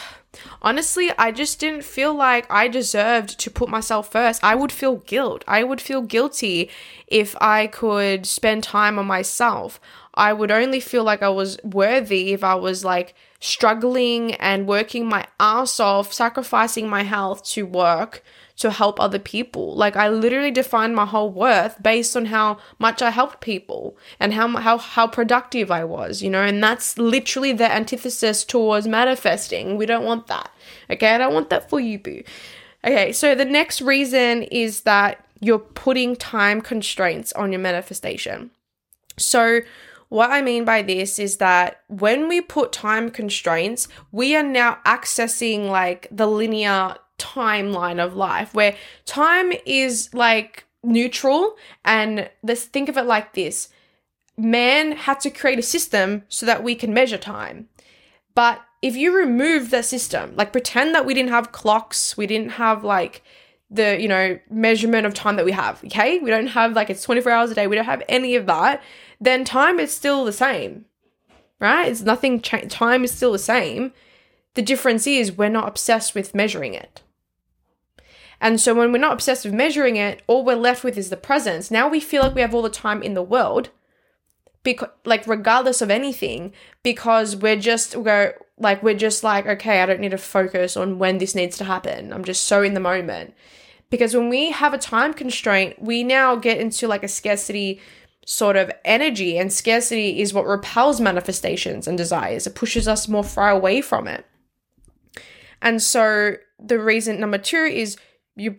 honestly, 0.62 1.10
I 1.18 1.30
just 1.32 1.58
didn't 1.58 1.84
feel 1.84 2.14
like 2.14 2.46
I 2.50 2.68
deserved 2.68 3.38
to 3.40 3.50
put 3.50 3.68
myself 3.68 4.10
first. 4.10 4.42
I 4.42 4.54
would 4.54 4.72
feel 4.72 4.96
guilt. 4.96 5.44
I 5.46 5.64
would 5.64 5.80
feel 5.80 6.02
guilty 6.02 6.70
if 7.06 7.34
I 7.40 7.66
could 7.66 8.26
spend 8.26 8.62
time 8.64 8.98
on 8.98 9.06
myself. 9.06 9.80
I 10.14 10.32
would 10.32 10.50
only 10.50 10.80
feel 10.80 11.04
like 11.04 11.22
I 11.22 11.28
was 11.28 11.58
worthy 11.64 12.32
if 12.32 12.44
I 12.44 12.54
was 12.54 12.84
like 12.84 13.14
struggling 13.40 14.34
and 14.34 14.66
working 14.66 15.06
my 15.08 15.26
ass 15.40 15.80
off, 15.80 16.12
sacrificing 16.12 16.88
my 16.88 17.02
health 17.02 17.44
to 17.50 17.66
work 17.66 18.22
to 18.56 18.70
help 18.70 19.00
other 19.00 19.18
people. 19.18 19.74
Like 19.74 19.96
I 19.96 20.08
literally 20.08 20.50
defined 20.50 20.94
my 20.94 21.06
whole 21.06 21.30
worth 21.30 21.82
based 21.82 22.16
on 22.16 22.26
how 22.26 22.58
much 22.78 23.02
I 23.02 23.10
helped 23.10 23.40
people 23.40 23.96
and 24.20 24.32
how 24.32 24.48
how 24.56 24.78
how 24.78 25.06
productive 25.06 25.70
I 25.70 25.84
was, 25.84 26.22
you 26.22 26.30
know, 26.30 26.42
and 26.42 26.62
that's 26.62 26.96
literally 26.98 27.52
the 27.52 27.70
antithesis 27.70 28.44
towards 28.44 28.86
manifesting. 28.86 29.76
We 29.76 29.86
don't 29.86 30.04
want 30.04 30.28
that. 30.28 30.50
Okay? 30.90 31.14
I 31.14 31.18
don't 31.18 31.34
want 31.34 31.50
that 31.50 31.68
for 31.68 31.80
you, 31.80 31.98
boo. 31.98 32.22
Okay, 32.84 33.12
so 33.12 33.34
the 33.34 33.46
next 33.46 33.80
reason 33.80 34.42
is 34.42 34.82
that 34.82 35.24
you're 35.40 35.58
putting 35.58 36.16
time 36.16 36.60
constraints 36.60 37.32
on 37.32 37.50
your 37.50 37.60
manifestation. 37.60 38.50
So 39.16 39.60
what 40.10 40.30
I 40.30 40.42
mean 40.42 40.64
by 40.64 40.82
this 40.82 41.18
is 41.18 41.38
that 41.38 41.80
when 41.88 42.28
we 42.28 42.40
put 42.40 42.72
time 42.72 43.10
constraints, 43.10 43.88
we 44.12 44.36
are 44.36 44.42
now 44.42 44.78
accessing 44.84 45.68
like 45.70 46.08
the 46.10 46.26
linear 46.26 46.96
timeline 47.18 48.04
of 48.04 48.16
life 48.16 48.54
where 48.54 48.76
time 49.06 49.52
is 49.64 50.12
like 50.12 50.64
neutral 50.82 51.56
and 51.84 52.28
let's 52.42 52.64
think 52.64 52.88
of 52.88 52.96
it 52.96 53.06
like 53.06 53.34
this. 53.34 53.68
Man 54.36 54.92
had 54.92 55.20
to 55.20 55.30
create 55.30 55.58
a 55.58 55.62
system 55.62 56.24
so 56.28 56.44
that 56.46 56.64
we 56.64 56.74
can 56.74 56.92
measure 56.92 57.18
time. 57.18 57.68
But 58.34 58.60
if 58.82 58.96
you 58.96 59.16
remove 59.16 59.70
the 59.70 59.82
system 59.82 60.34
like 60.36 60.52
pretend 60.52 60.94
that 60.94 61.06
we 61.06 61.14
didn't 61.14 61.30
have 61.30 61.52
clocks 61.52 62.18
we 62.18 62.26
didn't 62.26 62.50
have 62.50 62.84
like 62.84 63.22
the 63.70 63.98
you 63.98 64.06
know 64.06 64.38
measurement 64.50 65.06
of 65.06 65.14
time 65.14 65.36
that 65.36 65.44
we 65.46 65.52
have 65.52 65.82
okay? 65.84 66.18
We 66.18 66.28
don't 66.28 66.48
have 66.48 66.74
like 66.74 66.90
it's 66.90 67.02
24 67.02 67.32
hours 67.32 67.50
a 67.50 67.54
day 67.54 67.66
we 67.66 67.76
don't 67.76 67.86
have 67.86 68.02
any 68.10 68.36
of 68.36 68.44
that 68.44 68.82
then 69.18 69.42
time 69.44 69.80
is 69.80 69.90
still 69.90 70.24
the 70.26 70.32
same 70.32 70.84
right? 71.60 71.90
It's 71.90 72.02
nothing 72.02 72.42
cha- 72.42 72.68
time 72.68 73.04
is 73.04 73.12
still 73.12 73.32
the 73.32 73.38
same 73.38 73.92
The 74.54 74.62
difference 74.62 75.06
is 75.06 75.32
we're 75.32 75.48
not 75.48 75.68
obsessed 75.68 76.14
with 76.14 76.34
measuring 76.34 76.74
it. 76.74 77.02
And 78.40 78.60
so 78.60 78.74
when 78.74 78.92
we're 78.92 78.98
not 78.98 79.12
obsessed 79.12 79.44
with 79.44 79.54
measuring 79.54 79.96
it, 79.96 80.22
all 80.26 80.44
we're 80.44 80.54
left 80.54 80.84
with 80.84 80.98
is 80.98 81.10
the 81.10 81.16
presence. 81.16 81.70
Now 81.70 81.88
we 81.88 82.00
feel 82.00 82.22
like 82.22 82.34
we 82.34 82.40
have 82.40 82.54
all 82.54 82.62
the 82.62 82.70
time 82.70 83.02
in 83.02 83.14
the 83.14 83.22
world, 83.22 83.70
because 84.62 84.90
like 85.04 85.26
regardless 85.26 85.80
of 85.80 85.90
anything, 85.90 86.52
because 86.82 87.36
we're 87.36 87.56
just 87.56 87.96
we're 87.96 88.34
like 88.58 88.82
we're 88.82 88.94
just 88.94 89.24
like 89.24 89.46
okay, 89.46 89.80
I 89.80 89.86
don't 89.86 90.00
need 90.00 90.10
to 90.10 90.18
focus 90.18 90.76
on 90.76 90.98
when 90.98 91.18
this 91.18 91.34
needs 91.34 91.56
to 91.58 91.64
happen. 91.64 92.12
I'm 92.12 92.24
just 92.24 92.44
so 92.44 92.62
in 92.62 92.74
the 92.74 92.80
moment. 92.80 93.34
Because 93.90 94.14
when 94.14 94.28
we 94.28 94.50
have 94.50 94.74
a 94.74 94.78
time 94.78 95.14
constraint, 95.14 95.80
we 95.80 96.02
now 96.02 96.36
get 96.36 96.58
into 96.58 96.88
like 96.88 97.04
a 97.04 97.08
scarcity 97.08 97.80
sort 98.26 98.56
of 98.56 98.72
energy, 98.84 99.38
and 99.38 99.52
scarcity 99.52 100.20
is 100.20 100.34
what 100.34 100.46
repels 100.46 101.00
manifestations 101.00 101.86
and 101.86 101.96
desires. 101.96 102.46
It 102.46 102.54
pushes 102.54 102.88
us 102.88 103.08
more 103.08 103.24
far 103.24 103.50
away 103.50 103.80
from 103.80 104.08
it. 104.08 104.26
And 105.64 105.82
so 105.82 106.36
the 106.60 106.78
reason 106.78 107.18
number 107.18 107.38
two 107.38 107.56
is 107.64 107.96
you 108.36 108.56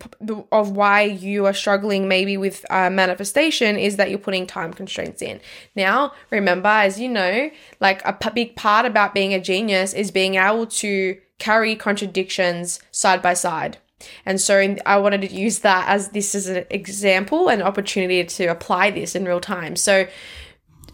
of 0.51 0.71
why 0.71 1.01
you 1.01 1.45
are 1.45 1.53
struggling 1.53 2.07
maybe 2.07 2.37
with 2.37 2.65
uh, 2.69 2.89
manifestation 2.89 3.77
is 3.77 3.97
that 3.97 4.09
you're 4.09 4.19
putting 4.19 4.47
time 4.47 4.73
constraints 4.73 5.21
in. 5.21 5.41
Now, 5.75 6.13
remember, 6.31 6.69
as 6.69 6.99
you 6.99 7.09
know, 7.09 7.49
like 7.81 8.01
a 8.05 8.13
p- 8.13 8.29
big 8.31 8.55
part 8.55 8.85
about 8.85 9.13
being 9.13 9.33
a 9.33 9.39
genius 9.39 9.93
is 9.93 10.11
being 10.11 10.35
able 10.35 10.65
to 10.67 11.17
carry 11.39 11.75
contradictions 11.75 12.79
side 12.91 13.21
by 13.21 13.33
side. 13.33 13.77
And 14.25 14.39
so 14.39 14.75
I 14.85 14.97
wanted 14.97 15.21
to 15.21 15.33
use 15.33 15.59
that 15.59 15.89
as 15.89 16.09
this 16.09 16.35
is 16.35 16.47
an 16.47 16.65
example, 16.69 17.49
an 17.49 17.61
opportunity 17.61 18.23
to 18.23 18.45
apply 18.45 18.91
this 18.91 19.15
in 19.15 19.25
real 19.25 19.41
time. 19.41 19.75
So, 19.75 20.07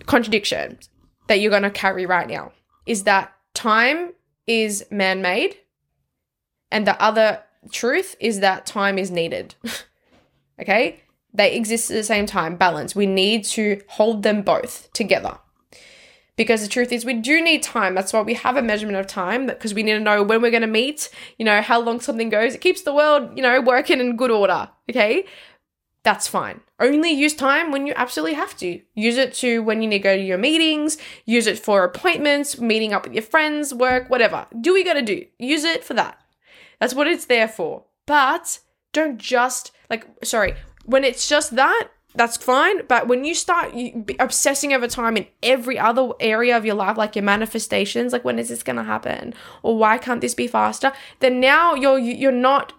contradiction 0.07 0.79
that 1.27 1.39
you're 1.39 1.51
going 1.51 1.63
to 1.63 1.69
carry 1.69 2.05
right 2.05 2.27
now 2.27 2.51
is 2.85 3.03
that 3.03 3.33
time 3.53 4.13
is 4.47 4.85
man 4.89 5.21
made, 5.21 5.57
and 6.71 6.87
the 6.87 7.01
other 7.01 7.43
truth 7.71 8.15
is 8.19 8.39
that 8.39 8.65
time 8.65 8.97
is 8.97 9.11
needed. 9.11 9.55
okay? 10.61 11.01
They 11.33 11.55
exist 11.55 11.89
at 11.91 11.95
the 11.95 12.03
same 12.03 12.25
time, 12.25 12.55
balance. 12.55 12.95
We 12.95 13.05
need 13.05 13.45
to 13.45 13.81
hold 13.87 14.23
them 14.23 14.41
both 14.41 14.91
together. 14.93 15.37
Because 16.35 16.61
the 16.61 16.67
truth 16.67 16.91
is, 16.91 17.05
we 17.05 17.13
do 17.13 17.41
need 17.41 17.61
time. 17.61 17.93
That's 17.93 18.13
why 18.13 18.21
we 18.21 18.33
have 18.33 18.57
a 18.57 18.61
measurement 18.61 18.97
of 18.97 19.05
time, 19.05 19.45
because 19.47 19.73
we 19.73 19.83
need 19.83 19.93
to 19.93 19.99
know 19.99 20.23
when 20.23 20.41
we're 20.41 20.49
going 20.49 20.61
to 20.61 20.67
meet, 20.67 21.09
you 21.37 21.45
know, 21.45 21.61
how 21.61 21.79
long 21.79 21.99
something 21.99 22.29
goes. 22.29 22.55
It 22.55 22.61
keeps 22.61 22.81
the 22.81 22.93
world, 22.93 23.31
you 23.35 23.43
know, 23.43 23.61
working 23.61 23.99
in 23.99 24.15
good 24.15 24.31
order. 24.31 24.69
Okay? 24.89 25.25
That's 26.03 26.27
fine. 26.27 26.61
Only 26.79 27.11
use 27.11 27.35
time 27.35 27.71
when 27.71 27.85
you 27.85 27.93
absolutely 27.95 28.33
have 28.33 28.57
to. 28.57 28.81
Use 28.95 29.17
it 29.17 29.33
to 29.35 29.61
when 29.61 29.83
you 29.83 29.87
need 29.87 29.99
to 29.99 30.03
go 30.03 30.15
to 30.15 30.23
your 30.23 30.39
meetings, 30.39 30.97
use 31.25 31.45
it 31.45 31.59
for 31.59 31.83
appointments, 31.83 32.59
meeting 32.59 32.91
up 32.91 33.03
with 33.03 33.13
your 33.13 33.21
friends, 33.21 33.71
work, 33.71 34.09
whatever. 34.09 34.47
Do 34.59 34.73
we 34.73 34.83
got 34.83 34.93
to 34.93 35.03
do? 35.03 35.25
Use 35.37 35.63
it 35.63 35.83
for 35.83 35.93
that. 35.93 36.19
That's 36.81 36.95
what 36.95 37.07
it's 37.07 37.25
there 37.25 37.47
for. 37.47 37.83
But 38.07 38.59
don't 38.91 39.19
just 39.19 39.71
like 39.89 40.07
sorry, 40.23 40.55
when 40.83 41.03
it's 41.03 41.29
just 41.29 41.55
that, 41.55 41.89
that's 42.15 42.35
fine. 42.35 42.87
But 42.87 43.07
when 43.07 43.23
you 43.23 43.35
start 43.35 43.73
obsessing 44.19 44.73
over 44.73 44.87
time 44.87 45.15
in 45.15 45.27
every 45.43 45.77
other 45.77 46.09
area 46.19 46.57
of 46.57 46.65
your 46.65 46.75
life, 46.75 46.97
like 46.97 47.15
your 47.15 47.23
manifestations, 47.23 48.11
like 48.11 48.25
when 48.25 48.39
is 48.39 48.49
this 48.49 48.63
gonna 48.63 48.83
happen, 48.83 49.35
or 49.61 49.77
why 49.77 49.99
can't 49.99 50.21
this 50.21 50.33
be 50.33 50.47
faster? 50.47 50.91
Then 51.19 51.39
now 51.39 51.75
you're 51.75 51.99
you're 51.99 52.31
not 52.31 52.73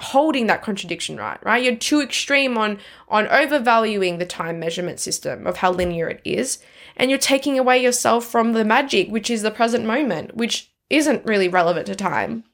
holding 0.00 0.46
that 0.46 0.62
contradiction 0.62 1.16
right 1.16 1.38
right 1.42 1.64
you're 1.64 1.74
too 1.74 2.02
extreme 2.02 2.58
on 2.58 2.78
on 3.08 3.26
overvaluing 3.28 4.18
the 4.18 4.26
time 4.26 4.60
measurement 4.60 5.00
system 5.00 5.46
of 5.46 5.56
how 5.56 5.72
linear 5.72 6.06
it 6.06 6.20
is 6.22 6.58
and 6.98 7.08
you're 7.08 7.18
taking 7.18 7.58
away 7.58 7.82
yourself 7.82 8.26
from 8.26 8.52
the 8.52 8.62
magic 8.62 9.08
which 9.08 9.30
is 9.30 9.40
the 9.40 9.50
present 9.50 9.86
moment 9.86 10.36
which 10.36 10.70
isn't 10.90 11.24
really 11.24 11.48
relevant 11.48 11.86
to 11.86 11.94
time 11.94 12.44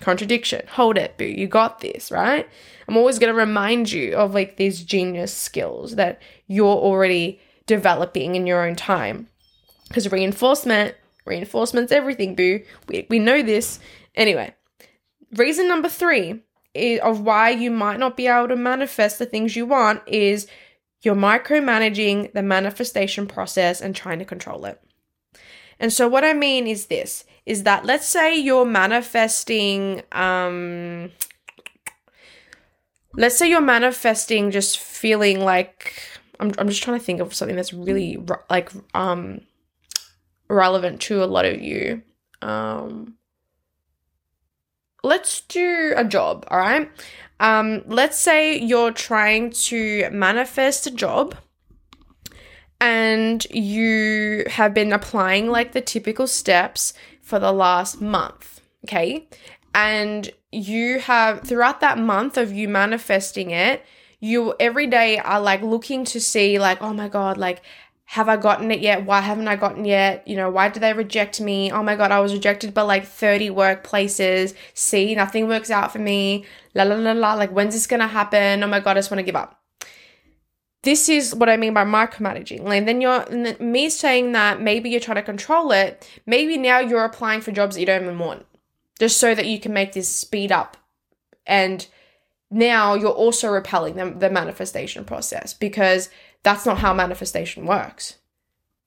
contradiction. 0.00 0.66
Hold 0.72 0.98
it, 0.98 1.16
boo. 1.16 1.24
You 1.24 1.46
got 1.46 1.80
this, 1.80 2.10
right? 2.10 2.48
I'm 2.88 2.96
always 2.96 3.18
going 3.18 3.32
to 3.32 3.38
remind 3.38 3.90
you 3.90 4.14
of 4.14 4.34
like 4.34 4.56
these 4.56 4.82
genius 4.82 5.34
skills 5.34 5.96
that 5.96 6.20
you're 6.46 6.66
already 6.66 7.40
developing 7.66 8.34
in 8.34 8.46
your 8.46 8.66
own 8.66 8.76
time. 8.76 9.28
Because 9.88 10.10
reinforcement, 10.10 10.94
reinforcement's 11.24 11.92
everything, 11.92 12.34
boo. 12.34 12.60
We, 12.88 13.06
we 13.08 13.18
know 13.18 13.42
this. 13.42 13.78
Anyway, 14.14 14.54
reason 15.36 15.68
number 15.68 15.88
three 15.88 16.42
is, 16.74 17.00
of 17.00 17.20
why 17.20 17.50
you 17.50 17.70
might 17.70 17.98
not 17.98 18.16
be 18.16 18.26
able 18.26 18.48
to 18.48 18.56
manifest 18.56 19.18
the 19.18 19.26
things 19.26 19.54
you 19.56 19.66
want 19.66 20.02
is 20.06 20.46
you're 21.02 21.14
micromanaging 21.14 22.32
the 22.32 22.42
manifestation 22.42 23.26
process 23.26 23.80
and 23.80 23.94
trying 23.94 24.18
to 24.18 24.24
control 24.24 24.64
it. 24.64 24.80
And 25.82 25.92
so, 25.92 26.06
what 26.06 26.24
I 26.24 26.32
mean 26.32 26.68
is 26.68 26.86
this 26.86 27.24
is 27.44 27.64
that 27.64 27.84
let's 27.84 28.06
say 28.06 28.38
you're 28.38 28.64
manifesting 28.64 30.02
um 30.12 31.10
let's 33.14 33.36
say 33.36 33.50
you're 33.50 33.60
manifesting 33.60 34.52
just 34.52 34.78
feeling 34.78 35.40
like 35.40 35.92
I'm 36.38 36.52
I'm 36.56 36.68
just 36.68 36.84
trying 36.84 37.00
to 37.00 37.04
think 37.04 37.20
of 37.20 37.34
something 37.34 37.56
that's 37.56 37.72
really 37.72 38.16
like 38.48 38.70
um 38.94 39.40
relevant 40.48 41.00
to 41.02 41.24
a 41.24 41.26
lot 41.26 41.46
of 41.46 41.60
you. 41.60 42.02
Um 42.42 43.16
let's 45.02 45.40
do 45.40 45.94
a 45.96 46.04
job, 46.04 46.46
all 46.48 46.58
right? 46.58 46.88
Um 47.40 47.82
let's 47.88 48.20
say 48.20 48.56
you're 48.56 48.92
trying 48.92 49.50
to 49.66 50.08
manifest 50.10 50.86
a 50.86 50.92
job 50.92 51.34
and 52.82 53.44
you 53.50 54.42
have 54.48 54.74
been 54.74 54.92
applying 54.92 55.48
like 55.48 55.70
the 55.70 55.80
typical 55.80 56.26
steps 56.26 56.92
for 57.20 57.38
the 57.38 57.52
last 57.52 58.00
month, 58.00 58.60
okay? 58.84 59.28
And 59.72 60.28
you 60.50 60.98
have 60.98 61.42
throughout 61.42 61.80
that 61.80 61.96
month 61.96 62.36
of 62.36 62.52
you 62.52 62.68
manifesting 62.68 63.52
it, 63.52 63.86
you 64.18 64.54
every 64.58 64.88
day 64.88 65.18
are 65.18 65.40
like 65.40 65.62
looking 65.62 66.04
to 66.06 66.20
see 66.20 66.58
like, 66.58 66.82
oh 66.82 66.92
my 66.92 67.08
god, 67.08 67.38
like 67.38 67.62
have 68.04 68.28
I 68.28 68.36
gotten 68.36 68.72
it 68.72 68.80
yet? 68.80 69.06
Why 69.06 69.20
haven't 69.20 69.46
I 69.46 69.54
gotten 69.54 69.84
yet? 69.84 70.26
You 70.26 70.34
know, 70.34 70.50
why 70.50 70.68
did 70.68 70.82
they 70.82 70.92
reject 70.92 71.40
me? 71.40 71.70
Oh 71.70 71.84
my 71.84 71.94
god, 71.94 72.10
I 72.10 72.18
was 72.18 72.32
rejected 72.32 72.74
by 72.74 72.82
like 72.82 73.06
30 73.06 73.50
workplaces. 73.50 74.54
See, 74.74 75.14
nothing 75.14 75.46
works 75.46 75.70
out 75.70 75.92
for 75.92 76.00
me. 76.00 76.46
La 76.74 76.82
la 76.82 76.96
la 76.96 77.12
la. 77.12 77.34
Like, 77.34 77.52
when's 77.52 77.74
this 77.74 77.86
gonna 77.86 78.08
happen? 78.08 78.64
Oh 78.64 78.66
my 78.66 78.80
god, 78.80 78.96
I 78.96 79.00
just 79.00 79.10
wanna 79.12 79.22
give 79.22 79.36
up 79.36 79.61
this 80.82 81.08
is 81.08 81.34
what 81.34 81.48
I 81.48 81.56
mean 81.56 81.74
by 81.74 81.84
micromanaging. 81.84 82.68
And 82.68 82.88
then 82.88 83.00
you're 83.00 83.24
me 83.60 83.88
saying 83.88 84.32
that 84.32 84.60
maybe 84.60 84.90
you're 84.90 85.00
trying 85.00 85.16
to 85.16 85.22
control 85.22 85.70
it. 85.70 86.08
Maybe 86.26 86.56
now 86.58 86.80
you're 86.80 87.04
applying 87.04 87.40
for 87.40 87.52
jobs 87.52 87.74
that 87.74 87.80
you 87.80 87.86
don't 87.86 88.02
even 88.02 88.18
want, 88.18 88.46
just 88.98 89.18
so 89.18 89.34
that 89.34 89.46
you 89.46 89.60
can 89.60 89.72
make 89.72 89.92
this 89.92 90.08
speed 90.08 90.50
up. 90.50 90.76
And 91.46 91.86
now 92.50 92.94
you're 92.94 93.10
also 93.10 93.48
repelling 93.48 93.94
the, 93.94 94.10
the 94.10 94.30
manifestation 94.30 95.04
process 95.04 95.54
because 95.54 96.10
that's 96.42 96.66
not 96.66 96.78
how 96.78 96.92
manifestation 96.92 97.64
works. 97.64 98.18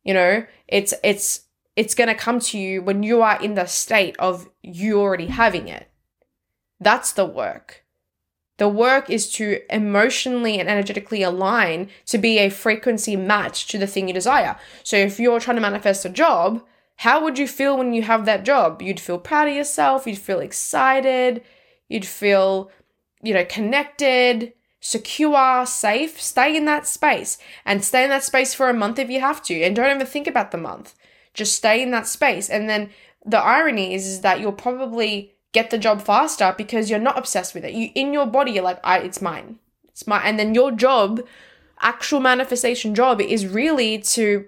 You 0.03 0.13
know, 0.13 0.45
it's 0.67 0.93
it's 1.03 1.41
it's 1.75 1.95
going 1.95 2.09
to 2.09 2.15
come 2.15 2.39
to 2.39 2.57
you 2.57 2.81
when 2.81 3.03
you 3.03 3.21
are 3.21 3.41
in 3.41 3.55
the 3.55 3.65
state 3.65 4.15
of 4.19 4.49
you 4.61 4.99
already 4.99 5.27
having 5.27 5.67
it. 5.67 5.89
That's 6.79 7.13
the 7.13 7.25
work. 7.25 7.84
The 8.57 8.69
work 8.69 9.09
is 9.09 9.29
to 9.33 9.61
emotionally 9.69 10.59
and 10.59 10.69
energetically 10.69 11.23
align 11.23 11.89
to 12.07 12.17
be 12.17 12.37
a 12.37 12.49
frequency 12.49 13.15
match 13.15 13.67
to 13.67 13.77
the 13.77 13.87
thing 13.87 14.07
you 14.07 14.13
desire. 14.13 14.57
So 14.83 14.95
if 14.95 15.19
you're 15.19 15.39
trying 15.39 15.55
to 15.55 15.61
manifest 15.61 16.05
a 16.05 16.09
job, 16.09 16.63
how 16.97 17.21
would 17.23 17.37
you 17.37 17.47
feel 17.47 17.77
when 17.77 17.93
you 17.93 18.03
have 18.03 18.25
that 18.25 18.45
job? 18.45 18.81
You'd 18.81 18.99
feel 18.99 19.19
proud 19.19 19.49
of 19.49 19.55
yourself, 19.55 20.07
you'd 20.07 20.17
feel 20.17 20.39
excited, 20.39 21.43
you'd 21.89 22.05
feel, 22.05 22.71
you 23.21 23.33
know, 23.33 23.43
connected, 23.43 24.53
secure, 24.79 25.65
safe. 25.65 26.21
Stay 26.21 26.55
in 26.55 26.65
that 26.65 26.87
space 26.87 27.37
and 27.65 27.83
stay 27.83 28.05
in 28.05 28.09
that 28.11 28.23
space 28.23 28.53
for 28.53 28.69
a 28.69 28.73
month 28.73 28.99
if 28.99 29.09
you 29.09 29.19
have 29.19 29.43
to. 29.43 29.63
And 29.63 29.75
don't 29.75 29.93
even 29.93 30.07
think 30.07 30.27
about 30.27 30.51
the 30.51 30.57
month. 30.57 30.95
Just 31.33 31.55
stay 31.55 31.81
in 31.81 31.91
that 31.91 32.07
space. 32.07 32.49
And 32.49 32.69
then 32.69 32.91
the 33.25 33.39
irony 33.39 33.93
is, 33.93 34.05
is 34.05 34.21
that 34.21 34.39
you'll 34.39 34.53
probably 34.53 35.34
get 35.55 35.71
the 35.71 35.77
job 35.77 36.01
faster 36.01 36.53
because 36.57 36.89
you're 36.89 36.99
not 36.99 37.17
obsessed 37.17 37.55
with 37.55 37.63
it. 37.63 37.73
You 37.73 37.89
in 37.95 38.13
your 38.13 38.27
body, 38.27 38.51
you're 38.51 38.69
like, 38.71 38.81
I, 38.83 38.99
it's 38.99 39.21
mine. 39.21 39.57
It's 39.87 40.05
mine. 40.05 40.21
And 40.25 40.37
then 40.37 40.53
your 40.53 40.71
job, 40.71 41.25
actual 41.79 42.19
manifestation 42.19 42.93
job, 42.93 43.21
is 43.21 43.47
really 43.47 43.99
to 44.15 44.45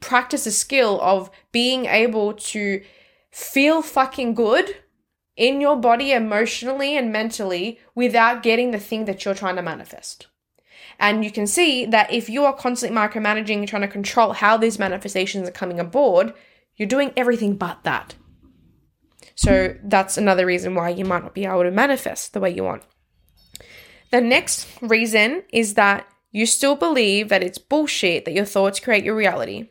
practice 0.00 0.46
a 0.46 0.50
skill 0.50 0.98
of 1.02 1.30
being 1.52 1.84
able 1.84 2.32
to 2.52 2.82
feel 3.30 3.82
fucking 3.82 4.34
good 4.34 4.76
in 5.36 5.60
your 5.60 5.76
body 5.76 6.12
emotionally 6.12 6.96
and 6.96 7.12
mentally 7.12 7.78
without 7.94 8.42
getting 8.42 8.70
the 8.70 8.78
thing 8.88 9.04
that 9.04 9.24
you're 9.24 9.34
trying 9.34 9.56
to 9.56 9.62
manifest. 9.62 10.26
And 10.98 11.22
you 11.22 11.30
can 11.30 11.46
see 11.46 11.84
that 11.84 12.10
if 12.10 12.30
you 12.30 12.46
are 12.46 12.54
constantly 12.54 12.98
micromanaging 12.98 13.66
trying 13.66 13.82
to 13.82 13.88
control 13.88 14.32
how 14.32 14.56
these 14.56 14.78
manifestations 14.78 15.46
are 15.46 15.52
coming 15.60 15.78
aboard, 15.78 16.32
you're 16.76 16.88
doing 16.88 17.12
everything 17.14 17.56
but 17.56 17.84
that. 17.84 18.14
So 19.36 19.76
that's 19.84 20.16
another 20.16 20.46
reason 20.46 20.74
why 20.74 20.88
you 20.88 21.04
might 21.04 21.22
not 21.22 21.34
be 21.34 21.44
able 21.44 21.62
to 21.62 21.70
manifest 21.70 22.32
the 22.32 22.40
way 22.40 22.50
you 22.50 22.64
want. 22.64 22.82
The 24.10 24.20
next 24.20 24.66
reason 24.80 25.42
is 25.52 25.74
that 25.74 26.06
you 26.32 26.46
still 26.46 26.74
believe 26.74 27.28
that 27.28 27.42
it's 27.42 27.58
bullshit 27.58 28.24
that 28.24 28.34
your 28.34 28.44
thoughts 28.44 28.80
create 28.80 29.04
your 29.04 29.14
reality. 29.14 29.68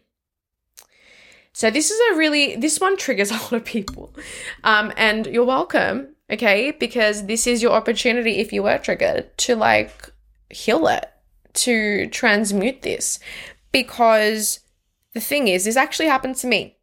So 1.51 1.72
this 1.72 1.89
is 1.89 2.00
a 2.12 2.17
really 2.17 2.55
this 2.55 2.79
one 2.79 2.95
triggers 2.98 3.31
a 3.31 3.36
lot 3.36 3.53
of 3.53 3.65
people. 3.65 4.15
Um, 4.63 4.93
and 4.98 5.25
you're 5.25 5.45
welcome, 5.45 6.15
okay? 6.29 6.72
Because 6.72 7.25
this 7.25 7.48
is 7.48 7.63
your 7.63 7.72
opportunity 7.72 8.38
if 8.38 8.53
you 8.53 8.62
were 8.63 8.77
triggered 8.77 9.36
to 9.39 9.55
like 9.55 10.12
heal 10.50 10.88
it, 10.88 11.05
to 11.53 12.07
transmute 12.07 12.84
this. 12.84 13.19
Because 13.72 14.60
the 15.13 15.22
thing 15.22 15.48
is, 15.48 15.65
this 15.65 15.75
actually 15.75 16.07
happened 16.07 16.36
to 16.38 16.48
me. 16.48 16.75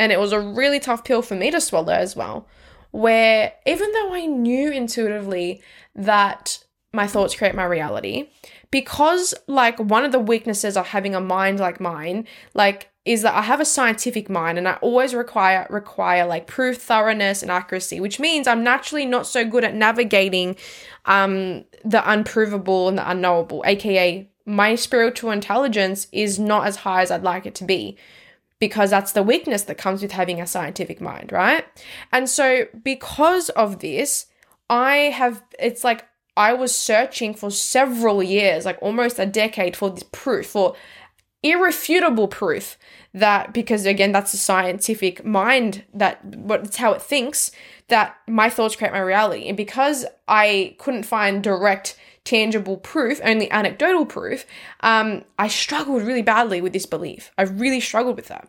And 0.00 0.10
it 0.10 0.18
was 0.18 0.32
a 0.32 0.40
really 0.40 0.80
tough 0.80 1.04
pill 1.04 1.20
for 1.20 1.34
me 1.34 1.50
to 1.50 1.60
swallow 1.60 1.92
as 1.92 2.16
well. 2.16 2.48
Where 2.90 3.52
even 3.66 3.92
though 3.92 4.14
I 4.14 4.24
knew 4.24 4.72
intuitively 4.72 5.62
that 5.94 6.64
my 6.94 7.06
thoughts 7.06 7.34
create 7.34 7.54
my 7.54 7.66
reality, 7.66 8.30
because 8.70 9.34
like 9.46 9.78
one 9.78 10.06
of 10.06 10.10
the 10.10 10.18
weaknesses 10.18 10.74
of 10.78 10.88
having 10.88 11.14
a 11.14 11.20
mind 11.20 11.60
like 11.60 11.80
mine, 11.80 12.26
like 12.54 12.90
is 13.04 13.20
that 13.22 13.34
I 13.34 13.42
have 13.42 13.60
a 13.60 13.64
scientific 13.66 14.30
mind 14.30 14.56
and 14.56 14.66
I 14.66 14.74
always 14.80 15.14
require 15.14 15.66
require 15.68 16.24
like 16.24 16.46
proof, 16.46 16.78
thoroughness, 16.78 17.42
and 17.42 17.50
accuracy, 17.50 18.00
which 18.00 18.18
means 18.18 18.48
I'm 18.48 18.64
naturally 18.64 19.04
not 19.04 19.26
so 19.26 19.44
good 19.44 19.64
at 19.64 19.74
navigating 19.74 20.56
um, 21.04 21.66
the 21.84 22.02
unprovable 22.10 22.88
and 22.88 22.96
the 22.96 23.08
unknowable, 23.08 23.62
aka 23.66 24.26
my 24.46 24.74
spiritual 24.76 25.30
intelligence 25.30 26.06
is 26.10 26.38
not 26.38 26.66
as 26.66 26.76
high 26.76 27.02
as 27.02 27.10
I'd 27.10 27.22
like 27.22 27.44
it 27.44 27.54
to 27.56 27.64
be 27.64 27.98
because 28.60 28.90
that's 28.90 29.12
the 29.12 29.22
weakness 29.22 29.62
that 29.62 29.78
comes 29.78 30.02
with 30.02 30.12
having 30.12 30.40
a 30.40 30.46
scientific 30.46 31.00
mind, 31.00 31.32
right? 31.32 31.64
And 32.12 32.28
so 32.28 32.66
because 32.84 33.48
of 33.50 33.80
this, 33.80 34.26
I 34.68 34.96
have 34.96 35.42
it's 35.58 35.82
like 35.82 36.06
I 36.36 36.52
was 36.52 36.74
searching 36.74 37.34
for 37.34 37.50
several 37.50 38.22
years, 38.22 38.64
like 38.64 38.78
almost 38.80 39.18
a 39.18 39.26
decade 39.26 39.76
for 39.76 39.90
this 39.90 40.04
proof, 40.04 40.46
for 40.46 40.76
irrefutable 41.42 42.28
proof 42.28 42.76
that 43.14 43.52
because 43.54 43.86
again 43.86 44.12
that's 44.12 44.34
a 44.34 44.36
scientific 44.36 45.24
mind 45.24 45.84
that 45.94 46.22
what 46.24 46.64
it's 46.64 46.76
how 46.76 46.92
it 46.92 47.00
thinks 47.00 47.50
that 47.88 48.14
my 48.28 48.50
thoughts 48.50 48.76
create 48.76 48.92
my 48.92 49.00
reality 49.00 49.48
and 49.48 49.56
because 49.56 50.04
i 50.28 50.76
couldn't 50.78 51.02
find 51.02 51.42
direct 51.42 51.96
tangible 52.24 52.76
proof 52.76 53.20
only 53.24 53.50
anecdotal 53.50 54.04
proof 54.04 54.44
um, 54.80 55.24
i 55.38 55.48
struggled 55.48 56.02
really 56.02 56.22
badly 56.22 56.60
with 56.60 56.72
this 56.72 56.86
belief. 56.86 57.30
I 57.38 57.42
really 57.42 57.80
struggled 57.80 58.16
with 58.16 58.28
that. 58.28 58.48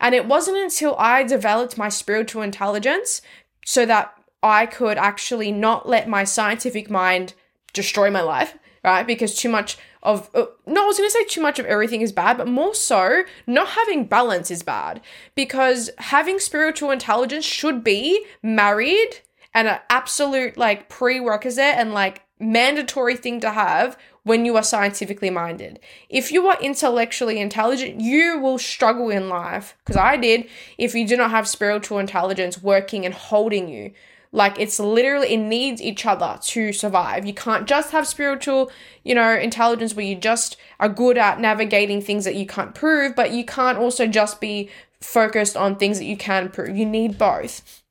And 0.00 0.14
it 0.14 0.26
wasn't 0.26 0.58
until 0.58 0.96
i 0.96 1.22
developed 1.22 1.78
my 1.78 1.88
spiritual 1.88 2.42
intelligence 2.42 3.22
so 3.64 3.86
that 3.86 4.12
i 4.42 4.66
could 4.66 4.98
actually 4.98 5.52
not 5.52 5.88
let 5.88 6.08
my 6.08 6.24
scientific 6.24 6.90
mind 6.90 7.34
destroy 7.72 8.10
my 8.10 8.22
life 8.22 8.58
right? 8.84 9.06
Because 9.06 9.34
too 9.34 9.48
much 9.48 9.78
of 10.02 10.28
uh, 10.34 10.46
no, 10.66 10.84
I 10.84 10.86
was 10.86 10.98
going 10.98 11.08
to 11.08 11.12
say 11.12 11.24
too 11.24 11.40
much 11.40 11.58
of 11.58 11.66
everything 11.66 12.00
is 12.00 12.12
bad, 12.12 12.36
but 12.36 12.48
more 12.48 12.74
so 12.74 13.22
not 13.46 13.68
having 13.68 14.06
balance 14.06 14.50
is 14.50 14.62
bad. 14.62 15.00
Because 15.34 15.90
having 15.98 16.38
spiritual 16.38 16.90
intelligence 16.90 17.44
should 17.44 17.84
be 17.84 18.24
married 18.42 19.20
and 19.54 19.68
an 19.68 19.78
absolute 19.90 20.56
like 20.56 20.88
prerequisite 20.88 21.76
and 21.76 21.94
like 21.94 22.22
mandatory 22.42 23.16
thing 23.16 23.40
to 23.40 23.50
have 23.50 23.96
when 24.24 24.44
you 24.44 24.56
are 24.56 24.62
scientifically 24.62 25.30
minded. 25.30 25.80
If 26.08 26.30
you 26.30 26.46
are 26.48 26.60
intellectually 26.60 27.40
intelligent, 27.40 28.00
you 28.00 28.38
will 28.38 28.58
struggle 28.58 29.10
in 29.10 29.28
life 29.28 29.76
because 29.78 29.96
I 29.96 30.16
did 30.16 30.48
if 30.78 30.94
you 30.94 31.06
do 31.06 31.16
not 31.16 31.30
have 31.30 31.48
spiritual 31.48 31.98
intelligence 31.98 32.62
working 32.62 33.04
and 33.04 33.14
holding 33.14 33.68
you. 33.68 33.92
Like 34.34 34.58
it's 34.58 34.78
literally, 34.78 35.34
it 35.34 35.38
needs 35.38 35.82
each 35.82 36.06
other 36.06 36.38
to 36.40 36.72
survive. 36.72 37.26
You 37.26 37.34
can't 37.34 37.68
just 37.68 37.90
have 37.90 38.06
spiritual, 38.06 38.72
you 39.04 39.14
know, 39.14 39.34
intelligence 39.34 39.94
where 39.94 40.06
you 40.06 40.16
just 40.16 40.56
are 40.80 40.88
good 40.88 41.18
at 41.18 41.38
navigating 41.38 42.00
things 42.00 42.24
that 42.24 42.34
you 42.34 42.46
can't 42.46 42.74
prove, 42.74 43.14
but 43.14 43.32
you 43.32 43.44
can't 43.44 43.76
also 43.76 44.06
just 44.06 44.40
be 44.40 44.70
focused 45.00 45.56
on 45.56 45.76
things 45.76 45.98
that 45.98 46.06
you 46.06 46.16
can 46.16 46.48
prove. 46.48 46.76
You 46.76 46.86
need 46.86 47.18
both. 47.18 47.82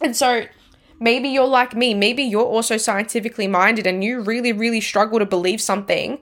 And 0.00 0.14
so 0.14 0.44
maybe 0.98 1.28
you're 1.28 1.46
like 1.46 1.74
me, 1.74 1.94
maybe 1.94 2.22
you're 2.22 2.42
also 2.42 2.76
scientifically 2.76 3.46
minded 3.46 3.86
and 3.86 4.02
you 4.02 4.20
really, 4.20 4.52
really 4.52 4.80
struggle 4.80 5.18
to 5.18 5.26
believe 5.26 5.60
something 5.60 6.18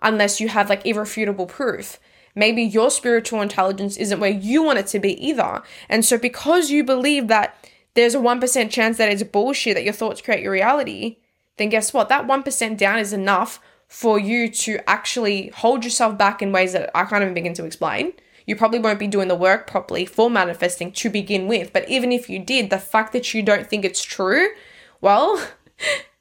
unless 0.00 0.40
you 0.40 0.48
have 0.48 0.68
like 0.68 0.84
irrefutable 0.86 1.46
proof. 1.46 1.98
Maybe 2.34 2.62
your 2.62 2.90
spiritual 2.90 3.42
intelligence 3.42 3.96
isn't 3.96 4.20
where 4.20 4.30
you 4.30 4.62
want 4.62 4.78
it 4.78 4.86
to 4.88 4.98
be 4.98 5.22
either. 5.24 5.62
And 5.88 6.04
so, 6.04 6.16
because 6.16 6.70
you 6.70 6.82
believe 6.82 7.28
that 7.28 7.56
there's 7.94 8.14
a 8.14 8.18
1% 8.18 8.70
chance 8.70 8.96
that 8.96 9.10
it's 9.10 9.22
bullshit 9.22 9.74
that 9.74 9.84
your 9.84 9.92
thoughts 9.92 10.22
create 10.22 10.42
your 10.42 10.52
reality, 10.52 11.18
then 11.58 11.68
guess 11.68 11.92
what? 11.92 12.08
That 12.08 12.26
1% 12.26 12.78
down 12.78 12.98
is 12.98 13.12
enough 13.12 13.60
for 13.86 14.18
you 14.18 14.48
to 14.48 14.78
actually 14.88 15.48
hold 15.48 15.84
yourself 15.84 16.16
back 16.16 16.40
in 16.40 16.52
ways 16.52 16.72
that 16.72 16.90
I 16.94 17.04
can't 17.04 17.22
even 17.22 17.34
begin 17.34 17.52
to 17.54 17.66
explain. 17.66 18.14
You 18.46 18.56
probably 18.56 18.78
won't 18.78 18.98
be 18.98 19.06
doing 19.06 19.28
the 19.28 19.34
work 19.34 19.66
properly 19.66 20.04
for 20.04 20.30
manifesting 20.30 20.92
to 20.92 21.10
begin 21.10 21.46
with. 21.46 21.72
But 21.72 21.88
even 21.88 22.12
if 22.12 22.28
you 22.28 22.38
did, 22.38 22.70
the 22.70 22.78
fact 22.78 23.12
that 23.12 23.32
you 23.34 23.42
don't 23.42 23.66
think 23.66 23.84
it's 23.84 24.02
true, 24.02 24.48
well, 25.00 25.46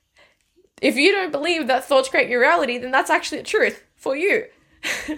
if 0.81 0.95
you 0.95 1.11
don't 1.11 1.31
believe 1.31 1.67
that 1.67 1.85
thoughts 1.85 2.09
create 2.09 2.29
your 2.29 2.41
reality, 2.41 2.77
then 2.77 2.91
that's 2.91 3.09
actually 3.09 3.39
the 3.39 3.45
truth 3.45 3.83
for 3.95 4.15
you. 4.15 4.45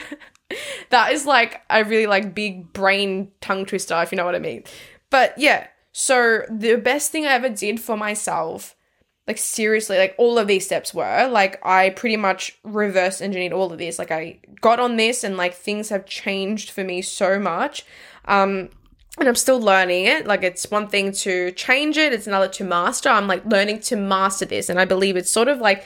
that 0.89 1.11
is 1.11 1.25
like 1.25 1.61
a 1.69 1.83
really 1.83 2.07
like 2.07 2.35
big 2.35 2.73
brain 2.73 3.31
tongue 3.41 3.65
twister, 3.65 4.01
if 4.01 4.11
you 4.11 4.17
know 4.17 4.25
what 4.25 4.35
I 4.35 4.39
mean. 4.39 4.63
But 5.09 5.37
yeah, 5.37 5.67
so 5.91 6.41
the 6.49 6.75
best 6.75 7.11
thing 7.11 7.25
I 7.25 7.33
ever 7.33 7.49
did 7.49 7.79
for 7.79 7.95
myself, 7.95 8.75
like 9.27 9.37
seriously, 9.37 9.97
like 9.97 10.15
all 10.17 10.37
of 10.37 10.47
these 10.47 10.65
steps 10.65 10.93
were 10.93 11.27
like 11.29 11.59
I 11.65 11.91
pretty 11.91 12.17
much 12.17 12.57
reverse 12.63 13.21
engineered 13.21 13.53
all 13.53 13.71
of 13.71 13.77
this. 13.77 13.97
Like 13.97 14.11
I 14.11 14.39
got 14.61 14.79
on 14.79 14.97
this 14.97 15.23
and 15.23 15.37
like 15.37 15.53
things 15.53 15.89
have 15.89 16.05
changed 16.05 16.71
for 16.71 16.83
me 16.83 17.01
so 17.01 17.39
much. 17.39 17.85
Um 18.25 18.69
and 19.19 19.29
I'm 19.29 19.35
still 19.35 19.61
learning 19.61 20.05
it. 20.05 20.25
Like 20.25 20.43
it's 20.43 20.69
one 20.71 20.87
thing 20.87 21.11
to 21.11 21.51
change 21.51 21.97
it, 21.97 22.13
it's 22.13 22.27
another 22.27 22.49
to 22.49 22.63
master. 22.63 23.09
I'm 23.09 23.27
like 23.27 23.45
learning 23.45 23.79
to 23.81 23.95
master 23.95 24.45
this 24.45 24.69
and 24.69 24.79
I 24.79 24.85
believe 24.85 25.15
it's 25.15 25.31
sort 25.31 25.47
of 25.47 25.59
like 25.59 25.85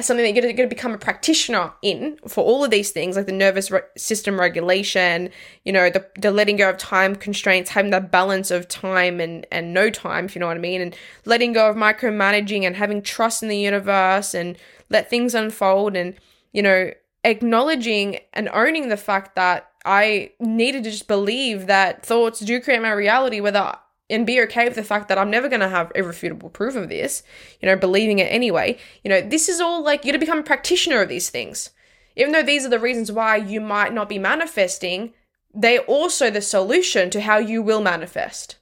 something 0.00 0.24
that 0.24 0.34
you're 0.34 0.52
going 0.52 0.68
to 0.68 0.74
become 0.74 0.92
a 0.92 0.98
practitioner 0.98 1.72
in 1.82 2.18
for 2.26 2.42
all 2.42 2.64
of 2.64 2.70
these 2.70 2.90
things, 2.90 3.16
like 3.16 3.26
the 3.26 3.32
nervous 3.32 3.70
re- 3.70 3.82
system 3.96 4.40
regulation, 4.40 5.30
you 5.64 5.72
know, 5.72 5.90
the, 5.90 6.06
the 6.18 6.30
letting 6.30 6.56
go 6.56 6.70
of 6.70 6.78
time 6.78 7.14
constraints, 7.14 7.70
having 7.70 7.90
that 7.90 8.10
balance 8.10 8.50
of 8.50 8.68
time 8.68 9.20
and, 9.20 9.46
and 9.52 9.74
no 9.74 9.90
time, 9.90 10.24
if 10.24 10.34
you 10.34 10.40
know 10.40 10.46
what 10.46 10.56
I 10.56 10.60
mean, 10.60 10.80
and 10.80 10.96
letting 11.24 11.52
go 11.52 11.68
of 11.68 11.76
micromanaging 11.76 12.62
and 12.62 12.76
having 12.76 13.02
trust 13.02 13.42
in 13.42 13.48
the 13.48 13.58
universe 13.58 14.34
and 14.34 14.56
let 14.88 15.10
things 15.10 15.34
unfold 15.34 15.96
and, 15.96 16.14
you 16.52 16.62
know, 16.62 16.90
acknowledging 17.24 18.18
and 18.32 18.48
owning 18.52 18.88
the 18.88 18.96
fact 18.96 19.36
that 19.36 19.70
I 19.84 20.32
needed 20.40 20.84
to 20.84 20.90
just 20.90 21.08
believe 21.08 21.66
that 21.66 22.04
thoughts 22.04 22.40
do 22.40 22.60
create 22.60 22.82
my 22.82 22.92
reality, 22.92 23.40
whether 23.40 23.76
and 24.10 24.26
be 24.26 24.40
okay 24.42 24.66
with 24.66 24.74
the 24.74 24.84
fact 24.84 25.08
that 25.08 25.18
I'm 25.18 25.30
never 25.30 25.48
going 25.48 25.60
to 25.60 25.68
have 25.68 25.92
irrefutable 25.94 26.50
proof 26.50 26.76
of 26.76 26.88
this, 26.88 27.22
you 27.60 27.66
know, 27.66 27.76
believing 27.76 28.18
it 28.18 28.24
anyway. 28.24 28.78
You 29.02 29.08
know, 29.08 29.20
this 29.20 29.48
is 29.48 29.60
all 29.60 29.82
like 29.82 30.04
you're 30.04 30.12
to 30.12 30.18
become 30.18 30.38
a 30.38 30.44
practitioner 30.44 31.00
of 31.00 31.08
these 31.08 31.30
things. 31.30 31.70
Even 32.16 32.32
though 32.32 32.42
these 32.42 32.66
are 32.66 32.70
the 32.70 32.78
reasons 32.78 33.10
why 33.10 33.36
you 33.36 33.60
might 33.60 33.94
not 33.94 34.08
be 34.08 34.18
manifesting, 34.18 35.14
they're 35.54 35.80
also 35.80 36.30
the 36.30 36.42
solution 36.42 37.10
to 37.10 37.20
how 37.20 37.38
you 37.38 37.62
will 37.62 37.80
manifest. 37.80 38.58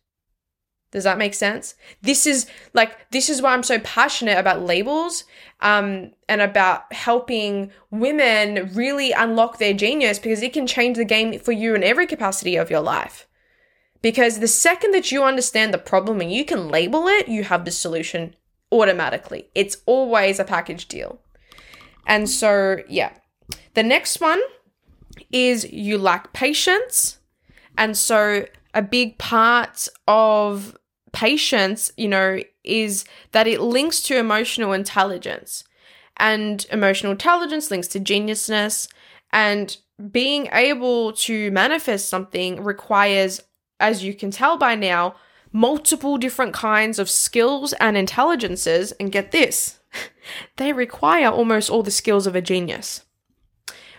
Does 0.93 1.05
that 1.05 1.19
make 1.19 1.35
sense? 1.35 1.77
This 2.03 2.27
is 2.27 2.47
like 2.75 3.11
this 3.11 3.29
is 3.29 3.41
why 3.41 3.53
I'm 3.53 3.63
so 3.63 3.79
passionate 3.79 4.39
about 4.39 4.63
labels 4.63 5.25
um, 5.61 6.11
and 6.29 6.41
about 6.41 6.93
helping 6.93 7.71
women 7.91 8.71
really 8.75 9.13
unlock 9.13 9.59
their 9.59 9.73
genius 9.73 10.19
because 10.19 10.43
it 10.43 10.53
can 10.53 10.67
change 10.67 10.97
the 10.97 11.05
game 11.05 11.39
for 11.39 11.53
you 11.53 11.77
in 11.77 11.85
every 11.85 12.09
capacity 12.09 12.57
of 12.57 12.71
your 12.71 12.81
life. 12.81 13.29
Because 14.03 14.39
the 14.39 14.49
second 14.49 14.93
that 14.93 15.13
you 15.13 15.23
understand 15.23 15.75
the 15.75 15.79
problem 15.79 16.21
and 16.21 16.33
you 16.33 16.45
can 16.45 16.69
label 16.69 17.07
it, 17.07 17.29
you 17.29 17.45
have 17.45 17.65
the 17.65 17.71
solution 17.71 18.35
automatically. 18.73 19.49
It's 19.55 19.79
always 19.87 20.39
a 20.39 20.45
package 20.45 20.89
deal. 20.89 21.21
And 22.07 22.29
so, 22.29 22.79
yeah. 22.89 23.13
The 23.75 23.83
next 23.83 24.21
one 24.21 24.41
is 25.31 25.71
you 25.71 25.99
lack 25.99 26.33
patience. 26.33 27.19
And 27.77 27.97
so, 27.97 28.47
a 28.75 28.83
big 28.83 29.19
part 29.19 29.89
of 30.07 30.77
patience, 31.13 31.93
you 31.97 32.09
know, 32.09 32.41
is 32.65 33.05
that 33.33 33.47
it 33.47 33.61
links 33.61 34.03
to 34.05 34.19
emotional 34.19 34.73
intelligence. 34.73 35.65
And 36.17 36.67
emotional 36.71 37.13
intelligence 37.13 37.71
links 37.71 37.89
to 37.89 38.01
geniusness. 38.01 38.89
And 39.33 39.77
being 40.11 40.49
able 40.53 41.13
to 41.13 41.51
manifest 41.51 42.09
something 42.09 42.63
requires 42.63 43.43
as 43.81 44.05
you 44.05 44.15
can 44.15 44.31
tell 44.31 44.57
by 44.57 44.75
now, 44.75 45.15
multiple 45.53 46.17
different 46.17 46.55
kinds 46.55 46.99
of 46.99 47.11
skills 47.11 47.73
and 47.75 47.97
intelligences. 47.97 48.93
And 48.93 49.13
get 49.13 49.33
this, 49.33 49.81
they 50.57 50.73
require 50.73 51.29
almost 51.29 51.71
all 51.71 51.83
the 51.83 51.91
skills 51.91 52.27
of 52.27 52.37
a 52.37 52.43
genius. 52.43 53.05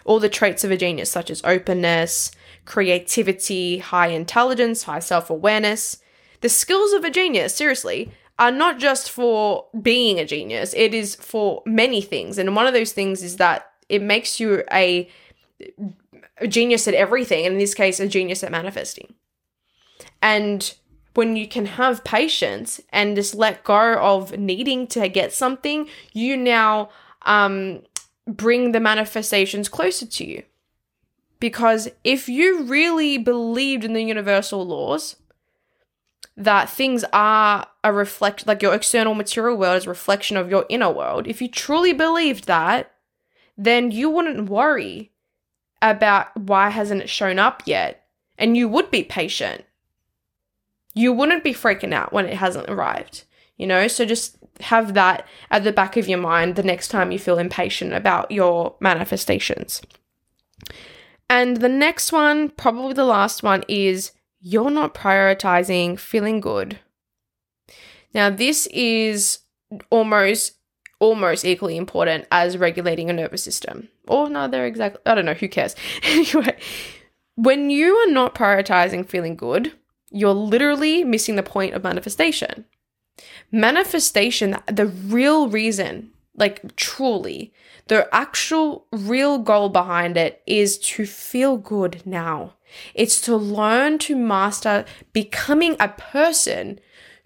All 0.05 0.19
the 0.19 0.29
traits 0.29 0.63
of 0.63 0.71
a 0.71 0.77
genius, 0.77 1.11
such 1.11 1.29
as 1.29 1.43
openness, 1.43 2.31
creativity, 2.65 3.79
high 3.79 4.07
intelligence, 4.07 4.83
high 4.83 4.99
self 4.99 5.29
awareness. 5.29 5.97
The 6.41 6.49
skills 6.49 6.93
of 6.93 7.03
a 7.03 7.11
genius, 7.11 7.53
seriously, 7.53 8.11
are 8.39 8.51
not 8.51 8.79
just 8.79 9.11
for 9.11 9.67
being 9.79 10.19
a 10.19 10.25
genius, 10.25 10.73
it 10.75 10.95
is 10.95 11.13
for 11.15 11.61
many 11.65 12.01
things. 12.01 12.39
And 12.39 12.55
one 12.55 12.65
of 12.65 12.73
those 12.73 12.91
things 12.91 13.21
is 13.21 13.37
that 13.37 13.71
it 13.87 14.01
makes 14.01 14.39
you 14.39 14.63
a, 14.71 15.07
a 16.37 16.47
genius 16.47 16.87
at 16.87 16.95
everything, 16.95 17.45
and 17.45 17.53
in 17.53 17.59
this 17.59 17.75
case, 17.75 17.99
a 17.99 18.07
genius 18.07 18.43
at 18.43 18.51
manifesting. 18.51 19.13
And 20.21 20.73
when 21.13 21.35
you 21.35 21.47
can 21.47 21.65
have 21.65 22.03
patience 22.03 22.79
and 22.89 23.15
just 23.15 23.35
let 23.35 23.63
go 23.63 23.97
of 23.99 24.37
needing 24.37 24.87
to 24.87 25.09
get 25.09 25.33
something, 25.33 25.87
you 26.13 26.37
now 26.37 26.89
um, 27.23 27.81
bring 28.27 28.71
the 28.71 28.79
manifestations 28.79 29.67
closer 29.67 30.05
to 30.05 30.25
you. 30.25 30.43
Because 31.39 31.89
if 32.03 32.29
you 32.29 32.63
really 32.63 33.17
believed 33.17 33.83
in 33.83 33.93
the 33.93 34.03
universal 34.03 34.65
laws, 34.65 35.15
that 36.37 36.69
things 36.69 37.03
are 37.11 37.67
a 37.83 37.91
reflect 37.91 38.47
like 38.47 38.61
your 38.61 38.73
external 38.73 39.13
material 39.13 39.57
world 39.57 39.77
is 39.77 39.85
a 39.85 39.89
reflection 39.89 40.37
of 40.37 40.49
your 40.49 40.65
inner 40.69 40.89
world. 40.89 41.27
If 41.27 41.41
you 41.41 41.47
truly 41.47 41.93
believed 41.93 42.45
that, 42.45 42.91
then 43.57 43.91
you 43.91 44.09
wouldn't 44.09 44.49
worry 44.49 45.11
about 45.81 46.35
why 46.37 46.69
hasn't 46.69 47.01
it 47.01 47.09
shown 47.09 47.37
up 47.37 47.63
yet 47.65 48.05
and 48.37 48.55
you 48.55 48.67
would 48.67 48.89
be 48.89 49.03
patient. 49.03 49.65
You 50.93 51.13
wouldn't 51.13 51.43
be 51.43 51.53
freaking 51.53 51.93
out 51.93 52.11
when 52.11 52.25
it 52.25 52.35
hasn't 52.35 52.69
arrived, 52.69 53.23
you 53.57 53.65
know? 53.67 53.87
So 53.87 54.05
just 54.05 54.37
have 54.61 54.93
that 54.93 55.25
at 55.49 55.63
the 55.63 55.71
back 55.71 55.97
of 55.97 56.07
your 56.07 56.19
mind 56.19 56.55
the 56.55 56.63
next 56.63 56.89
time 56.89 57.11
you 57.11 57.19
feel 57.19 57.37
impatient 57.37 57.93
about 57.93 58.31
your 58.31 58.75
manifestations. 58.79 59.81
And 61.29 61.57
the 61.57 61.69
next 61.69 62.11
one, 62.11 62.49
probably 62.49 62.93
the 62.93 63.05
last 63.05 63.41
one, 63.41 63.63
is 63.67 64.11
you're 64.41 64.69
not 64.69 64.93
prioritizing 64.93 65.97
feeling 65.97 66.41
good. 66.41 66.79
Now, 68.13 68.29
this 68.29 68.67
is 68.67 69.39
almost 69.89 70.55
almost 70.99 71.43
equally 71.45 71.77
important 71.77 72.27
as 72.31 72.57
regulating 72.57 73.09
a 73.09 73.13
nervous 73.13 73.43
system. 73.43 73.89
Or 74.07 74.29
no, 74.29 74.47
they're 74.47 74.67
exactly 74.67 75.01
I 75.05 75.15
don't 75.15 75.25
know, 75.25 75.33
who 75.33 75.47
cares? 75.47 75.75
anyway, 76.03 76.57
when 77.35 77.69
you 77.69 77.95
are 77.95 78.11
not 78.11 78.35
prioritizing 78.35 79.07
feeling 79.07 79.35
good, 79.35 79.71
you're 80.11 80.33
literally 80.33 81.03
missing 81.03 81.35
the 81.35 81.43
point 81.43 81.73
of 81.73 81.83
manifestation. 81.83 82.65
Manifestation, 83.51 84.57
the 84.67 84.85
real 84.85 85.49
reason, 85.49 86.11
like 86.35 86.75
truly, 86.75 87.53
the 87.87 88.07
actual 88.13 88.85
real 88.91 89.37
goal 89.37 89.69
behind 89.69 90.17
it 90.17 90.41
is 90.45 90.77
to 90.77 91.05
feel 91.05 91.57
good 91.57 92.01
now. 92.05 92.53
It's 92.93 93.19
to 93.21 93.35
learn 93.35 93.97
to 93.99 94.15
master 94.15 94.85
becoming 95.11 95.75
a 95.79 95.89
person 95.89 96.79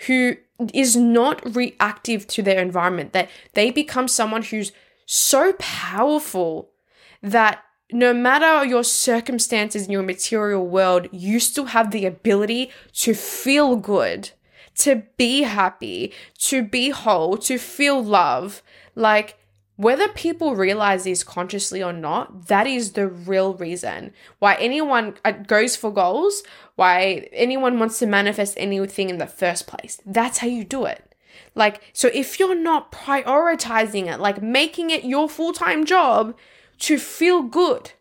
who 0.08 0.38
is 0.74 0.96
not 0.96 1.56
reactive 1.56 2.28
to 2.28 2.42
their 2.42 2.60
environment, 2.60 3.14
that 3.14 3.30
they 3.54 3.72
become 3.72 4.08
someone 4.08 4.44
who's 4.44 4.72
so 5.06 5.54
powerful 5.60 6.72
that 7.22 7.64
no 7.92 8.14
matter 8.14 8.66
your 8.66 8.84
circumstances 8.84 9.86
in 9.86 9.92
your 9.92 10.04
material 10.04 10.66
world, 10.66 11.08
you 11.12 11.40
still 11.40 11.66
have 11.66 11.92
the 11.92 12.06
ability 12.06 12.72
to 12.94 13.14
feel 13.14 13.76
good, 13.76 14.32
to 14.76 15.04
be 15.18 15.44
happy, 15.44 16.14
to 16.40 16.64
be 16.64 16.90
whole, 16.90 17.38
to 17.38 17.58
feel 17.58 18.04
love. 18.04 18.64
Like, 18.96 19.38
whether 19.78 20.08
people 20.08 20.56
realize 20.56 21.04
this 21.04 21.24
consciously 21.24 21.84
or 21.84 21.92
not, 21.92 22.48
that 22.48 22.66
is 22.66 22.94
the 22.94 23.08
real 23.08 23.54
reason 23.56 24.14
why 24.40 24.56
anyone 24.56 25.16
uh, 25.26 25.32
goes 25.32 25.76
for 25.76 25.92
goals, 25.92 26.44
why 26.76 27.28
anyone 27.34 27.78
wants 27.78 28.00
to 28.00 28.06
manifest 28.06 28.56
anything 28.58 29.10
in 29.10 29.18
the 29.18 29.28
first 29.28 29.68
place. 29.68 30.02
That's 30.06 30.38
how 30.40 30.48
you 30.48 30.64
do 30.64 30.86
it. 30.86 31.14
Like, 31.56 31.82
so 31.94 32.10
if 32.14 32.40
you're 32.40 32.56
not 32.56 32.92
prioritizing 32.92 34.12
it, 34.12 34.20
like 34.20 34.42
making 34.42 34.92
it 34.92 35.04
your 35.04 35.28
full 35.28 35.52
time 35.52 35.86
job 35.86 36.36
to 36.80 36.98
feel 36.98 37.42
good, 37.42 37.92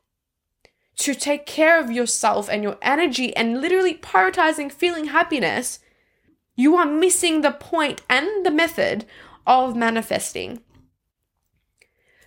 to 0.97 1.15
take 1.15 1.47
care 1.47 1.81
of 1.81 1.91
yourself 1.91 2.49
and 2.49 2.63
your 2.63 2.79
energy, 2.83 3.35
and 3.37 3.61
literally 3.61 3.95
prioritizing 3.95 4.71
feeling 4.71 5.07
happiness, 5.07 5.81
you 6.57 6.77
are 6.77 6.87
missing 6.87 7.41
the 7.41 7.51
point 7.51 8.03
and 8.09 8.47
the 8.47 8.51
method 8.51 9.05
of 9.47 9.77
manifesting. 9.77 10.61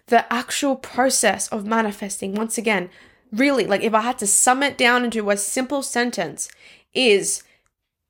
The 0.08 0.32
actual 0.32 0.76
process 0.76 1.48
of 1.50 1.66
manifesting, 1.66 2.34
once 2.34 2.58
again, 2.58 2.90
really, 3.32 3.66
like 3.66 3.82
if 3.82 3.94
I 3.94 4.02
had 4.02 4.18
to 4.20 4.28
sum 4.28 4.64
it 4.64 4.78
down 4.78 5.04
into 5.04 5.30
a 5.30 5.38
simple 5.38 5.82
sentence, 5.82 6.50
is 6.94 7.44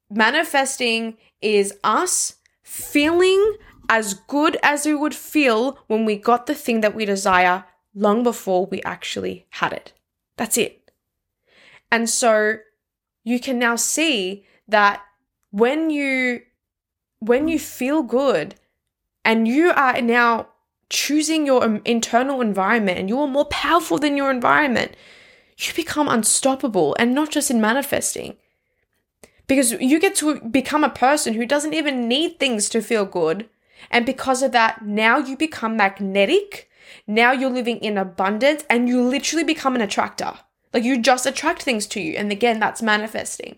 manifesting 0.09 1.17
is 1.41 1.73
us 1.83 2.35
feeling 2.63 3.55
as 3.89 4.13
good 4.13 4.57
as 4.61 4.85
we 4.85 4.93
would 4.93 5.15
feel 5.15 5.79
when 5.87 6.05
we 6.05 6.15
got 6.15 6.45
the 6.45 6.55
thing 6.55 6.81
that 6.81 6.95
we 6.95 7.05
desire 7.05 7.63
long 7.97 8.23
before 8.23 8.65
we 8.67 8.81
actually 8.83 9.47
had 9.49 9.73
it. 9.73 9.91
That's 10.37 10.57
it. 10.57 10.91
And 11.91 12.09
so 12.09 12.57
you 13.23 13.39
can 13.39 13.59
now 13.59 13.75
see 13.75 14.45
that 14.67 15.01
when 15.51 15.89
you 15.89 16.41
when 17.19 17.47
you 17.47 17.57
feel 17.57 18.03
good 18.03 18.55
and 19.25 19.47
you 19.47 19.71
are 19.71 20.01
now 20.01 20.47
choosing 20.89 21.45
your 21.45 21.81
internal 21.83 22.41
environment 22.41 22.99
and 22.99 23.09
you 23.09 23.19
are 23.19 23.27
more 23.27 23.45
powerful 23.45 23.97
than 23.97 24.15
your 24.15 24.29
environment, 24.29 24.95
you 25.57 25.73
become 25.73 26.07
unstoppable 26.07 26.95
and 26.99 27.15
not 27.15 27.31
just 27.31 27.49
in 27.49 27.59
manifesting. 27.59 28.37
Because 29.47 29.71
you 29.71 29.99
get 29.99 30.15
to 30.15 30.39
become 30.41 30.83
a 30.83 30.89
person 30.89 31.33
who 31.33 31.45
doesn't 31.45 31.73
even 31.73 32.07
need 32.07 32.37
things 32.37 32.69
to 32.69 32.81
feel 32.81 33.05
good. 33.05 33.49
And 33.89 34.05
because 34.05 34.43
of 34.43 34.51
that, 34.51 34.85
now 34.85 35.17
you 35.17 35.37
become 35.37 35.77
magnetic. 35.77 36.66
Now 37.05 37.31
you're 37.31 37.49
living 37.49 37.77
in 37.77 37.97
abundance 37.97 38.63
and 38.69 38.87
you 38.87 39.01
literally 39.01 39.43
become 39.43 39.75
an 39.75 39.81
attractor. 39.81 40.33
Like 40.73 40.83
you 40.83 41.01
just 41.01 41.25
attract 41.25 41.63
things 41.63 41.87
to 41.87 42.01
you. 42.01 42.13
And 42.17 42.31
again, 42.31 42.59
that's 42.59 42.81
manifesting. 42.81 43.57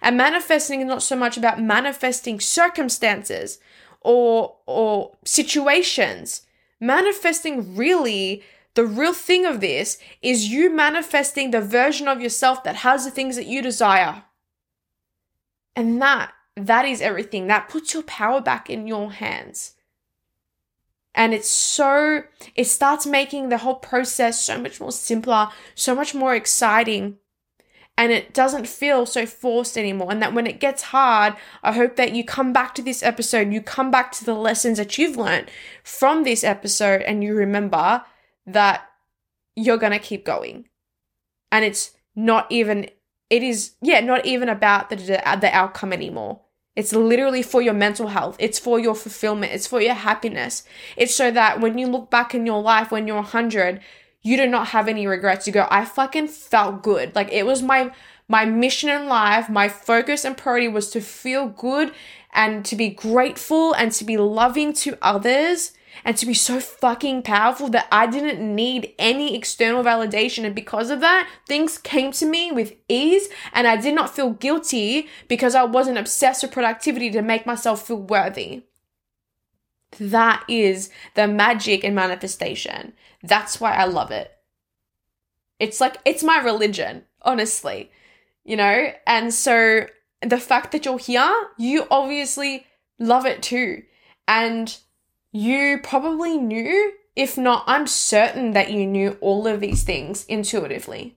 And 0.00 0.16
manifesting 0.16 0.80
is 0.80 0.86
not 0.86 1.02
so 1.02 1.16
much 1.16 1.36
about 1.36 1.60
manifesting 1.60 2.40
circumstances 2.40 3.58
or 4.00 4.56
or 4.66 5.16
situations 5.24 6.42
manifesting 6.82 7.76
really 7.76 8.42
the 8.74 8.84
real 8.84 9.14
thing 9.14 9.46
of 9.46 9.60
this 9.60 9.98
is 10.20 10.48
you 10.48 10.68
manifesting 10.68 11.50
the 11.50 11.60
version 11.60 12.08
of 12.08 12.20
yourself 12.20 12.64
that 12.64 12.76
has 12.76 13.04
the 13.04 13.10
things 13.10 13.36
that 13.36 13.46
you 13.46 13.62
desire. 13.62 14.24
And 15.76 16.02
that 16.02 16.32
that 16.56 16.84
is 16.84 17.00
everything. 17.00 17.46
That 17.46 17.68
puts 17.68 17.94
your 17.94 18.02
power 18.02 18.40
back 18.40 18.68
in 18.68 18.86
your 18.86 19.12
hands. 19.12 19.74
And 21.14 21.34
it's 21.34 21.50
so 21.50 22.24
it 22.54 22.64
starts 22.64 23.06
making 23.06 23.48
the 23.48 23.58
whole 23.58 23.74
process 23.74 24.42
so 24.42 24.58
much 24.58 24.80
more 24.80 24.92
simpler, 24.92 25.48
so 25.74 25.94
much 25.94 26.14
more 26.14 26.34
exciting 26.34 27.18
and 27.96 28.10
it 28.10 28.32
doesn't 28.32 28.66
feel 28.66 29.04
so 29.04 29.26
forced 29.26 29.76
anymore. 29.76 30.10
And 30.10 30.22
that 30.22 30.32
when 30.32 30.46
it 30.46 30.60
gets 30.60 30.82
hard, 30.82 31.34
I 31.62 31.72
hope 31.72 31.96
that 31.96 32.14
you 32.14 32.24
come 32.24 32.52
back 32.52 32.74
to 32.74 32.82
this 32.82 33.02
episode, 33.02 33.52
you 33.52 33.60
come 33.60 33.90
back 33.90 34.12
to 34.12 34.24
the 34.24 34.34
lessons 34.34 34.78
that 34.78 34.96
you've 34.96 35.16
learned 35.16 35.50
from 35.84 36.24
this 36.24 36.42
episode, 36.42 37.02
and 37.02 37.22
you 37.22 37.34
remember 37.34 38.02
that 38.46 38.88
you're 39.54 39.76
going 39.76 39.92
to 39.92 39.98
keep 39.98 40.24
going. 40.24 40.68
And 41.50 41.64
it's 41.64 41.92
not 42.16 42.50
even, 42.50 42.88
it 43.28 43.42
is, 43.42 43.72
yeah, 43.82 44.00
not 44.00 44.24
even 44.24 44.48
about 44.48 44.88
the, 44.88 44.96
the 44.96 45.50
outcome 45.52 45.92
anymore. 45.92 46.40
It's 46.74 46.92
literally 46.94 47.42
for 47.42 47.60
your 47.60 47.74
mental 47.74 48.08
health. 48.08 48.36
It's 48.38 48.58
for 48.58 48.78
your 48.78 48.94
fulfillment. 48.94 49.52
It's 49.52 49.66
for 49.66 49.80
your 49.80 49.94
happiness. 49.94 50.64
It's 50.96 51.14
so 51.14 51.30
that 51.30 51.60
when 51.60 51.76
you 51.76 51.86
look 51.86 52.10
back 52.10 52.34
in 52.34 52.46
your 52.46 52.62
life 52.62 52.90
when 52.90 53.06
you're 53.06 53.16
100, 53.16 53.80
you 54.22 54.36
do 54.36 54.46
not 54.46 54.68
have 54.68 54.88
any 54.88 55.06
regrets. 55.06 55.46
You 55.46 55.52
go, 55.52 55.66
I 55.70 55.84
fucking 55.84 56.28
felt 56.28 56.82
good. 56.82 57.14
Like 57.14 57.30
it 57.30 57.44
was 57.44 57.62
my 57.62 57.92
my 58.28 58.46
mission 58.46 58.88
in 58.88 59.08
life, 59.08 59.50
my 59.50 59.68
focus 59.68 60.24
and 60.24 60.36
priority 60.36 60.68
was 60.68 60.88
to 60.90 61.00
feel 61.02 61.48
good 61.48 61.92
and 62.32 62.64
to 62.64 62.76
be 62.76 62.88
grateful 62.88 63.74
and 63.74 63.92
to 63.92 64.04
be 64.04 64.16
loving 64.16 64.72
to 64.72 64.96
others 65.02 65.72
and 66.04 66.16
to 66.16 66.26
be 66.26 66.34
so 66.34 66.60
fucking 66.60 67.22
powerful 67.22 67.68
that 67.68 67.88
I 67.92 68.06
didn't 68.06 68.54
need 68.54 68.94
any 68.98 69.36
external 69.36 69.84
validation. 69.84 70.44
And 70.44 70.54
because 70.54 70.90
of 70.90 71.00
that, 71.00 71.28
things 71.46 71.78
came 71.78 72.12
to 72.12 72.26
me 72.26 72.50
with 72.52 72.74
ease 72.88 73.28
and 73.52 73.66
I 73.66 73.76
did 73.76 73.94
not 73.94 74.14
feel 74.14 74.30
guilty 74.30 75.08
because 75.28 75.54
I 75.54 75.64
wasn't 75.64 75.98
obsessed 75.98 76.42
with 76.42 76.52
productivity 76.52 77.10
to 77.10 77.22
make 77.22 77.46
myself 77.46 77.86
feel 77.86 78.02
worthy. 78.02 78.62
That 80.00 80.44
is 80.48 80.90
the 81.14 81.28
magic 81.28 81.84
in 81.84 81.94
manifestation. 81.94 82.94
That's 83.22 83.60
why 83.60 83.74
I 83.74 83.84
love 83.84 84.10
it. 84.10 84.32
It's 85.58 85.80
like, 85.80 85.98
it's 86.04 86.24
my 86.24 86.38
religion, 86.38 87.04
honestly, 87.20 87.90
you 88.42 88.56
know? 88.56 88.92
And 89.06 89.32
so 89.32 89.86
the 90.22 90.38
fact 90.38 90.72
that 90.72 90.84
you're 90.84 90.98
here, 90.98 91.32
you 91.58 91.86
obviously 91.90 92.66
love 92.98 93.26
it 93.26 93.42
too. 93.42 93.82
And 94.26 94.76
you 95.32 95.80
probably 95.82 96.38
knew, 96.38 96.92
if 97.16 97.36
not, 97.36 97.64
I'm 97.66 97.86
certain 97.86 98.52
that 98.52 98.70
you 98.70 98.86
knew 98.86 99.16
all 99.20 99.46
of 99.46 99.60
these 99.60 99.82
things 99.82 100.24
intuitively. 100.26 101.16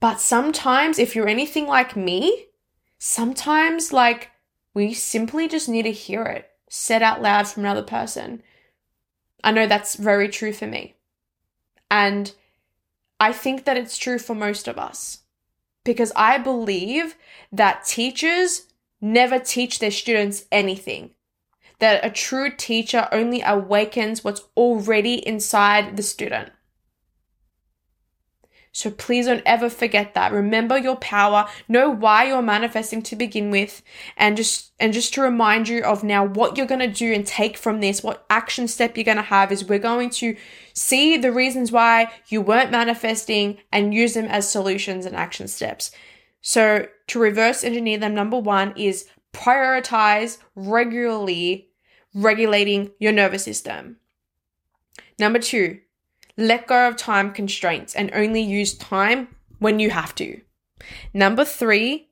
But 0.00 0.20
sometimes, 0.20 0.98
if 0.98 1.14
you're 1.14 1.28
anything 1.28 1.66
like 1.66 1.94
me, 1.96 2.46
sometimes, 2.98 3.92
like, 3.92 4.30
we 4.74 4.94
simply 4.94 5.48
just 5.48 5.68
need 5.68 5.82
to 5.82 5.92
hear 5.92 6.22
it 6.24 6.48
said 6.68 7.02
out 7.02 7.20
loud 7.20 7.46
from 7.46 7.64
another 7.64 7.82
person. 7.82 8.42
I 9.44 9.52
know 9.52 9.66
that's 9.66 9.96
very 9.96 10.28
true 10.28 10.52
for 10.52 10.66
me. 10.66 10.94
And 11.90 12.32
I 13.20 13.32
think 13.32 13.64
that 13.64 13.76
it's 13.76 13.98
true 13.98 14.18
for 14.18 14.34
most 14.34 14.66
of 14.66 14.78
us. 14.78 15.18
because 15.84 16.12
I 16.14 16.38
believe 16.38 17.16
that 17.50 17.84
teachers 17.84 18.68
never 19.00 19.38
teach 19.38 19.78
their 19.78 19.90
students 19.90 20.44
anything. 20.52 21.10
That 21.82 22.04
a 22.04 22.10
true 22.10 22.52
teacher 22.56 23.08
only 23.10 23.42
awakens 23.42 24.22
what's 24.22 24.44
already 24.56 25.14
inside 25.14 25.96
the 25.96 26.04
student. 26.04 26.52
So 28.70 28.88
please 28.88 29.26
don't 29.26 29.42
ever 29.44 29.68
forget 29.68 30.14
that. 30.14 30.30
Remember 30.30 30.78
your 30.78 30.94
power, 30.94 31.48
know 31.66 31.90
why 31.90 32.28
you're 32.28 32.40
manifesting 32.40 33.02
to 33.02 33.16
begin 33.16 33.50
with, 33.50 33.82
and 34.16 34.36
just 34.36 34.70
and 34.78 34.92
just 34.92 35.12
to 35.14 35.22
remind 35.22 35.68
you 35.68 35.82
of 35.82 36.04
now 36.04 36.24
what 36.24 36.56
you're 36.56 36.68
going 36.68 36.78
to 36.78 36.86
do 36.86 37.12
and 37.12 37.26
take 37.26 37.56
from 37.56 37.80
this, 37.80 38.00
what 38.00 38.24
action 38.30 38.68
step 38.68 38.96
you're 38.96 39.02
going 39.02 39.16
to 39.16 39.22
have 39.22 39.50
is 39.50 39.64
we're 39.64 39.80
going 39.80 40.10
to 40.10 40.36
see 40.74 41.16
the 41.16 41.32
reasons 41.32 41.72
why 41.72 42.12
you 42.28 42.40
weren't 42.40 42.70
manifesting 42.70 43.58
and 43.72 43.92
use 43.92 44.14
them 44.14 44.26
as 44.26 44.48
solutions 44.48 45.04
and 45.04 45.16
action 45.16 45.48
steps. 45.48 45.90
So 46.42 46.86
to 47.08 47.18
reverse 47.18 47.64
engineer 47.64 47.98
them 47.98 48.14
number 48.14 48.38
1 48.38 48.74
is 48.76 49.08
prioritize 49.32 50.38
regularly 50.54 51.70
regulating 52.14 52.90
your 52.98 53.12
nervous 53.12 53.44
system. 53.44 53.96
Number 55.18 55.38
2, 55.38 55.78
let 56.36 56.66
go 56.66 56.88
of 56.88 56.96
time 56.96 57.32
constraints 57.32 57.94
and 57.94 58.10
only 58.14 58.40
use 58.42 58.74
time 58.74 59.28
when 59.58 59.78
you 59.78 59.90
have 59.90 60.14
to. 60.16 60.40
Number 61.14 61.44
three, 61.44 62.08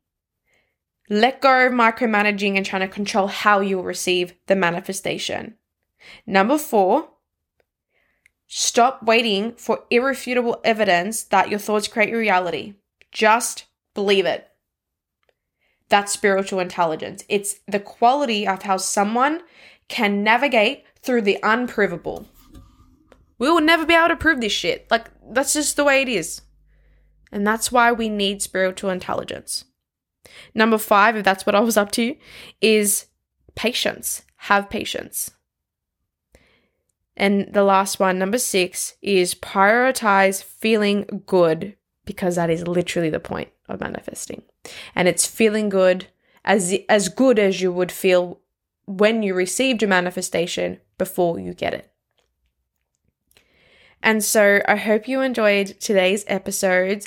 let 1.08 1.40
go 1.40 1.66
of 1.66 1.72
micromanaging 1.72 2.56
and 2.56 2.64
trying 2.64 2.82
to 2.82 2.88
control 2.88 3.26
how 3.26 3.60
you'll 3.60 3.82
receive 3.82 4.34
the 4.46 4.54
manifestation. 4.54 5.54
Number 6.26 6.56
four, 6.56 7.08
stop 8.46 9.02
waiting 9.02 9.52
for 9.56 9.84
irrefutable 9.90 10.60
evidence 10.62 11.24
that 11.24 11.50
your 11.50 11.58
thoughts 11.58 11.88
create 11.88 12.10
your 12.10 12.20
reality. 12.20 12.74
Just 13.10 13.66
believe 13.94 14.26
it. 14.26 14.46
That's 15.88 16.12
spiritual 16.12 16.60
intelligence. 16.60 17.24
It's 17.28 17.56
the 17.66 17.80
quality 17.80 18.46
of 18.46 18.62
how 18.62 18.76
someone 18.76 19.40
can 19.90 20.24
navigate 20.24 20.84
through 21.02 21.22
the 21.22 21.38
unprovable. 21.42 22.26
We 23.38 23.50
will 23.50 23.60
never 23.60 23.84
be 23.84 23.94
able 23.94 24.08
to 24.08 24.16
prove 24.16 24.40
this 24.40 24.52
shit. 24.52 24.90
Like, 24.90 25.10
that's 25.30 25.52
just 25.52 25.76
the 25.76 25.84
way 25.84 26.00
it 26.00 26.08
is. 26.08 26.42
And 27.32 27.46
that's 27.46 27.70
why 27.70 27.92
we 27.92 28.08
need 28.08 28.40
spiritual 28.40 28.90
intelligence. 28.90 29.64
Number 30.54 30.78
five, 30.78 31.16
if 31.16 31.24
that's 31.24 31.44
what 31.44 31.54
I 31.54 31.60
was 31.60 31.76
up 31.76 31.90
to, 31.92 32.16
is 32.60 33.06
patience. 33.54 34.22
Have 34.36 34.70
patience. 34.70 35.32
And 37.16 37.52
the 37.52 37.64
last 37.64 38.00
one, 38.00 38.18
number 38.18 38.38
six, 38.38 38.94
is 39.02 39.34
prioritize 39.34 40.42
feeling 40.42 41.22
good 41.26 41.76
because 42.04 42.36
that 42.36 42.50
is 42.50 42.66
literally 42.66 43.10
the 43.10 43.20
point 43.20 43.50
of 43.68 43.80
manifesting. 43.80 44.42
And 44.94 45.06
it's 45.08 45.26
feeling 45.26 45.68
good 45.68 46.06
as 46.44 46.74
as 46.88 47.08
good 47.08 47.38
as 47.38 47.60
you 47.60 47.70
would 47.72 47.92
feel 47.92 48.40
when 48.90 49.22
you 49.22 49.34
received 49.34 49.82
your 49.82 49.88
manifestation 49.88 50.80
before 50.98 51.38
you 51.38 51.54
get 51.54 51.74
it. 51.74 51.92
And 54.02 54.24
so 54.24 54.60
I 54.66 54.76
hope 54.76 55.06
you 55.06 55.20
enjoyed 55.20 55.78
today's 55.78 56.24
episodes 56.26 57.06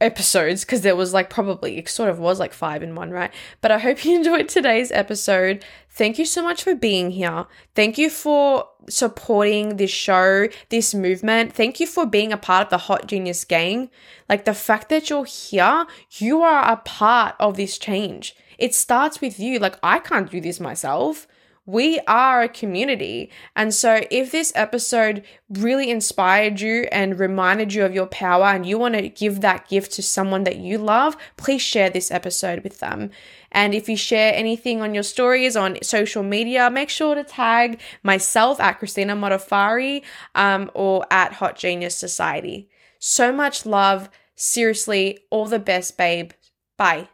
episodes 0.00 0.64
because 0.64 0.82
there 0.82 0.96
was 0.96 1.14
like 1.14 1.30
probably 1.30 1.78
it 1.78 1.88
sort 1.88 2.10
of 2.10 2.18
was 2.18 2.38
like 2.38 2.52
five 2.52 2.82
in 2.82 2.94
one, 2.94 3.10
right? 3.10 3.32
But 3.60 3.70
I 3.70 3.78
hope 3.78 4.04
you 4.04 4.14
enjoyed 4.16 4.48
today's 4.48 4.92
episode. 4.92 5.64
Thank 5.90 6.18
you 6.18 6.24
so 6.24 6.42
much 6.42 6.62
for 6.62 6.74
being 6.74 7.12
here. 7.12 7.46
Thank 7.74 7.96
you 7.96 8.10
for 8.10 8.68
supporting 8.88 9.76
this 9.76 9.90
show, 9.90 10.48
this 10.68 10.94
movement. 10.94 11.54
Thank 11.54 11.80
you 11.80 11.86
for 11.86 12.06
being 12.06 12.32
a 12.32 12.36
part 12.36 12.66
of 12.66 12.70
the 12.70 12.78
Hot 12.78 13.06
Genius 13.06 13.44
gang. 13.44 13.90
Like 14.28 14.44
the 14.44 14.54
fact 14.54 14.88
that 14.90 15.08
you're 15.08 15.24
here, 15.24 15.86
you 16.18 16.42
are 16.42 16.70
a 16.70 16.76
part 16.76 17.36
of 17.38 17.56
this 17.56 17.78
change. 17.78 18.36
It 18.58 18.74
starts 18.74 19.20
with 19.20 19.38
you. 19.38 19.58
Like 19.58 19.78
I 19.82 19.98
can't 19.98 20.30
do 20.30 20.40
this 20.40 20.60
myself 20.60 21.26
we 21.66 21.98
are 22.00 22.42
a 22.42 22.48
community. 22.48 23.30
And 23.56 23.72
so, 23.72 24.02
if 24.10 24.30
this 24.30 24.52
episode 24.54 25.24
really 25.48 25.90
inspired 25.90 26.60
you 26.60 26.86
and 26.92 27.18
reminded 27.18 27.72
you 27.72 27.84
of 27.84 27.94
your 27.94 28.06
power, 28.06 28.46
and 28.46 28.66
you 28.66 28.78
want 28.78 28.94
to 28.94 29.08
give 29.08 29.40
that 29.40 29.68
gift 29.68 29.92
to 29.92 30.02
someone 30.02 30.44
that 30.44 30.58
you 30.58 30.76
love, 30.76 31.16
please 31.36 31.62
share 31.62 31.88
this 31.88 32.10
episode 32.10 32.62
with 32.62 32.80
them. 32.80 33.10
And 33.50 33.74
if 33.74 33.88
you 33.88 33.96
share 33.96 34.34
anything 34.34 34.82
on 34.82 34.94
your 34.94 35.02
stories 35.02 35.56
on 35.56 35.78
social 35.82 36.22
media, 36.22 36.70
make 36.70 36.90
sure 36.90 37.14
to 37.14 37.24
tag 37.24 37.80
myself 38.02 38.60
at 38.60 38.78
Christina 38.78 39.16
Modafari 39.16 40.02
um, 40.34 40.70
or 40.74 41.06
at 41.10 41.34
Hot 41.34 41.56
Genius 41.56 41.96
Society. 41.96 42.68
So 42.98 43.32
much 43.32 43.64
love. 43.64 44.10
Seriously, 44.36 45.20
all 45.30 45.46
the 45.46 45.60
best, 45.60 45.96
babe. 45.96 46.32
Bye. 46.76 47.08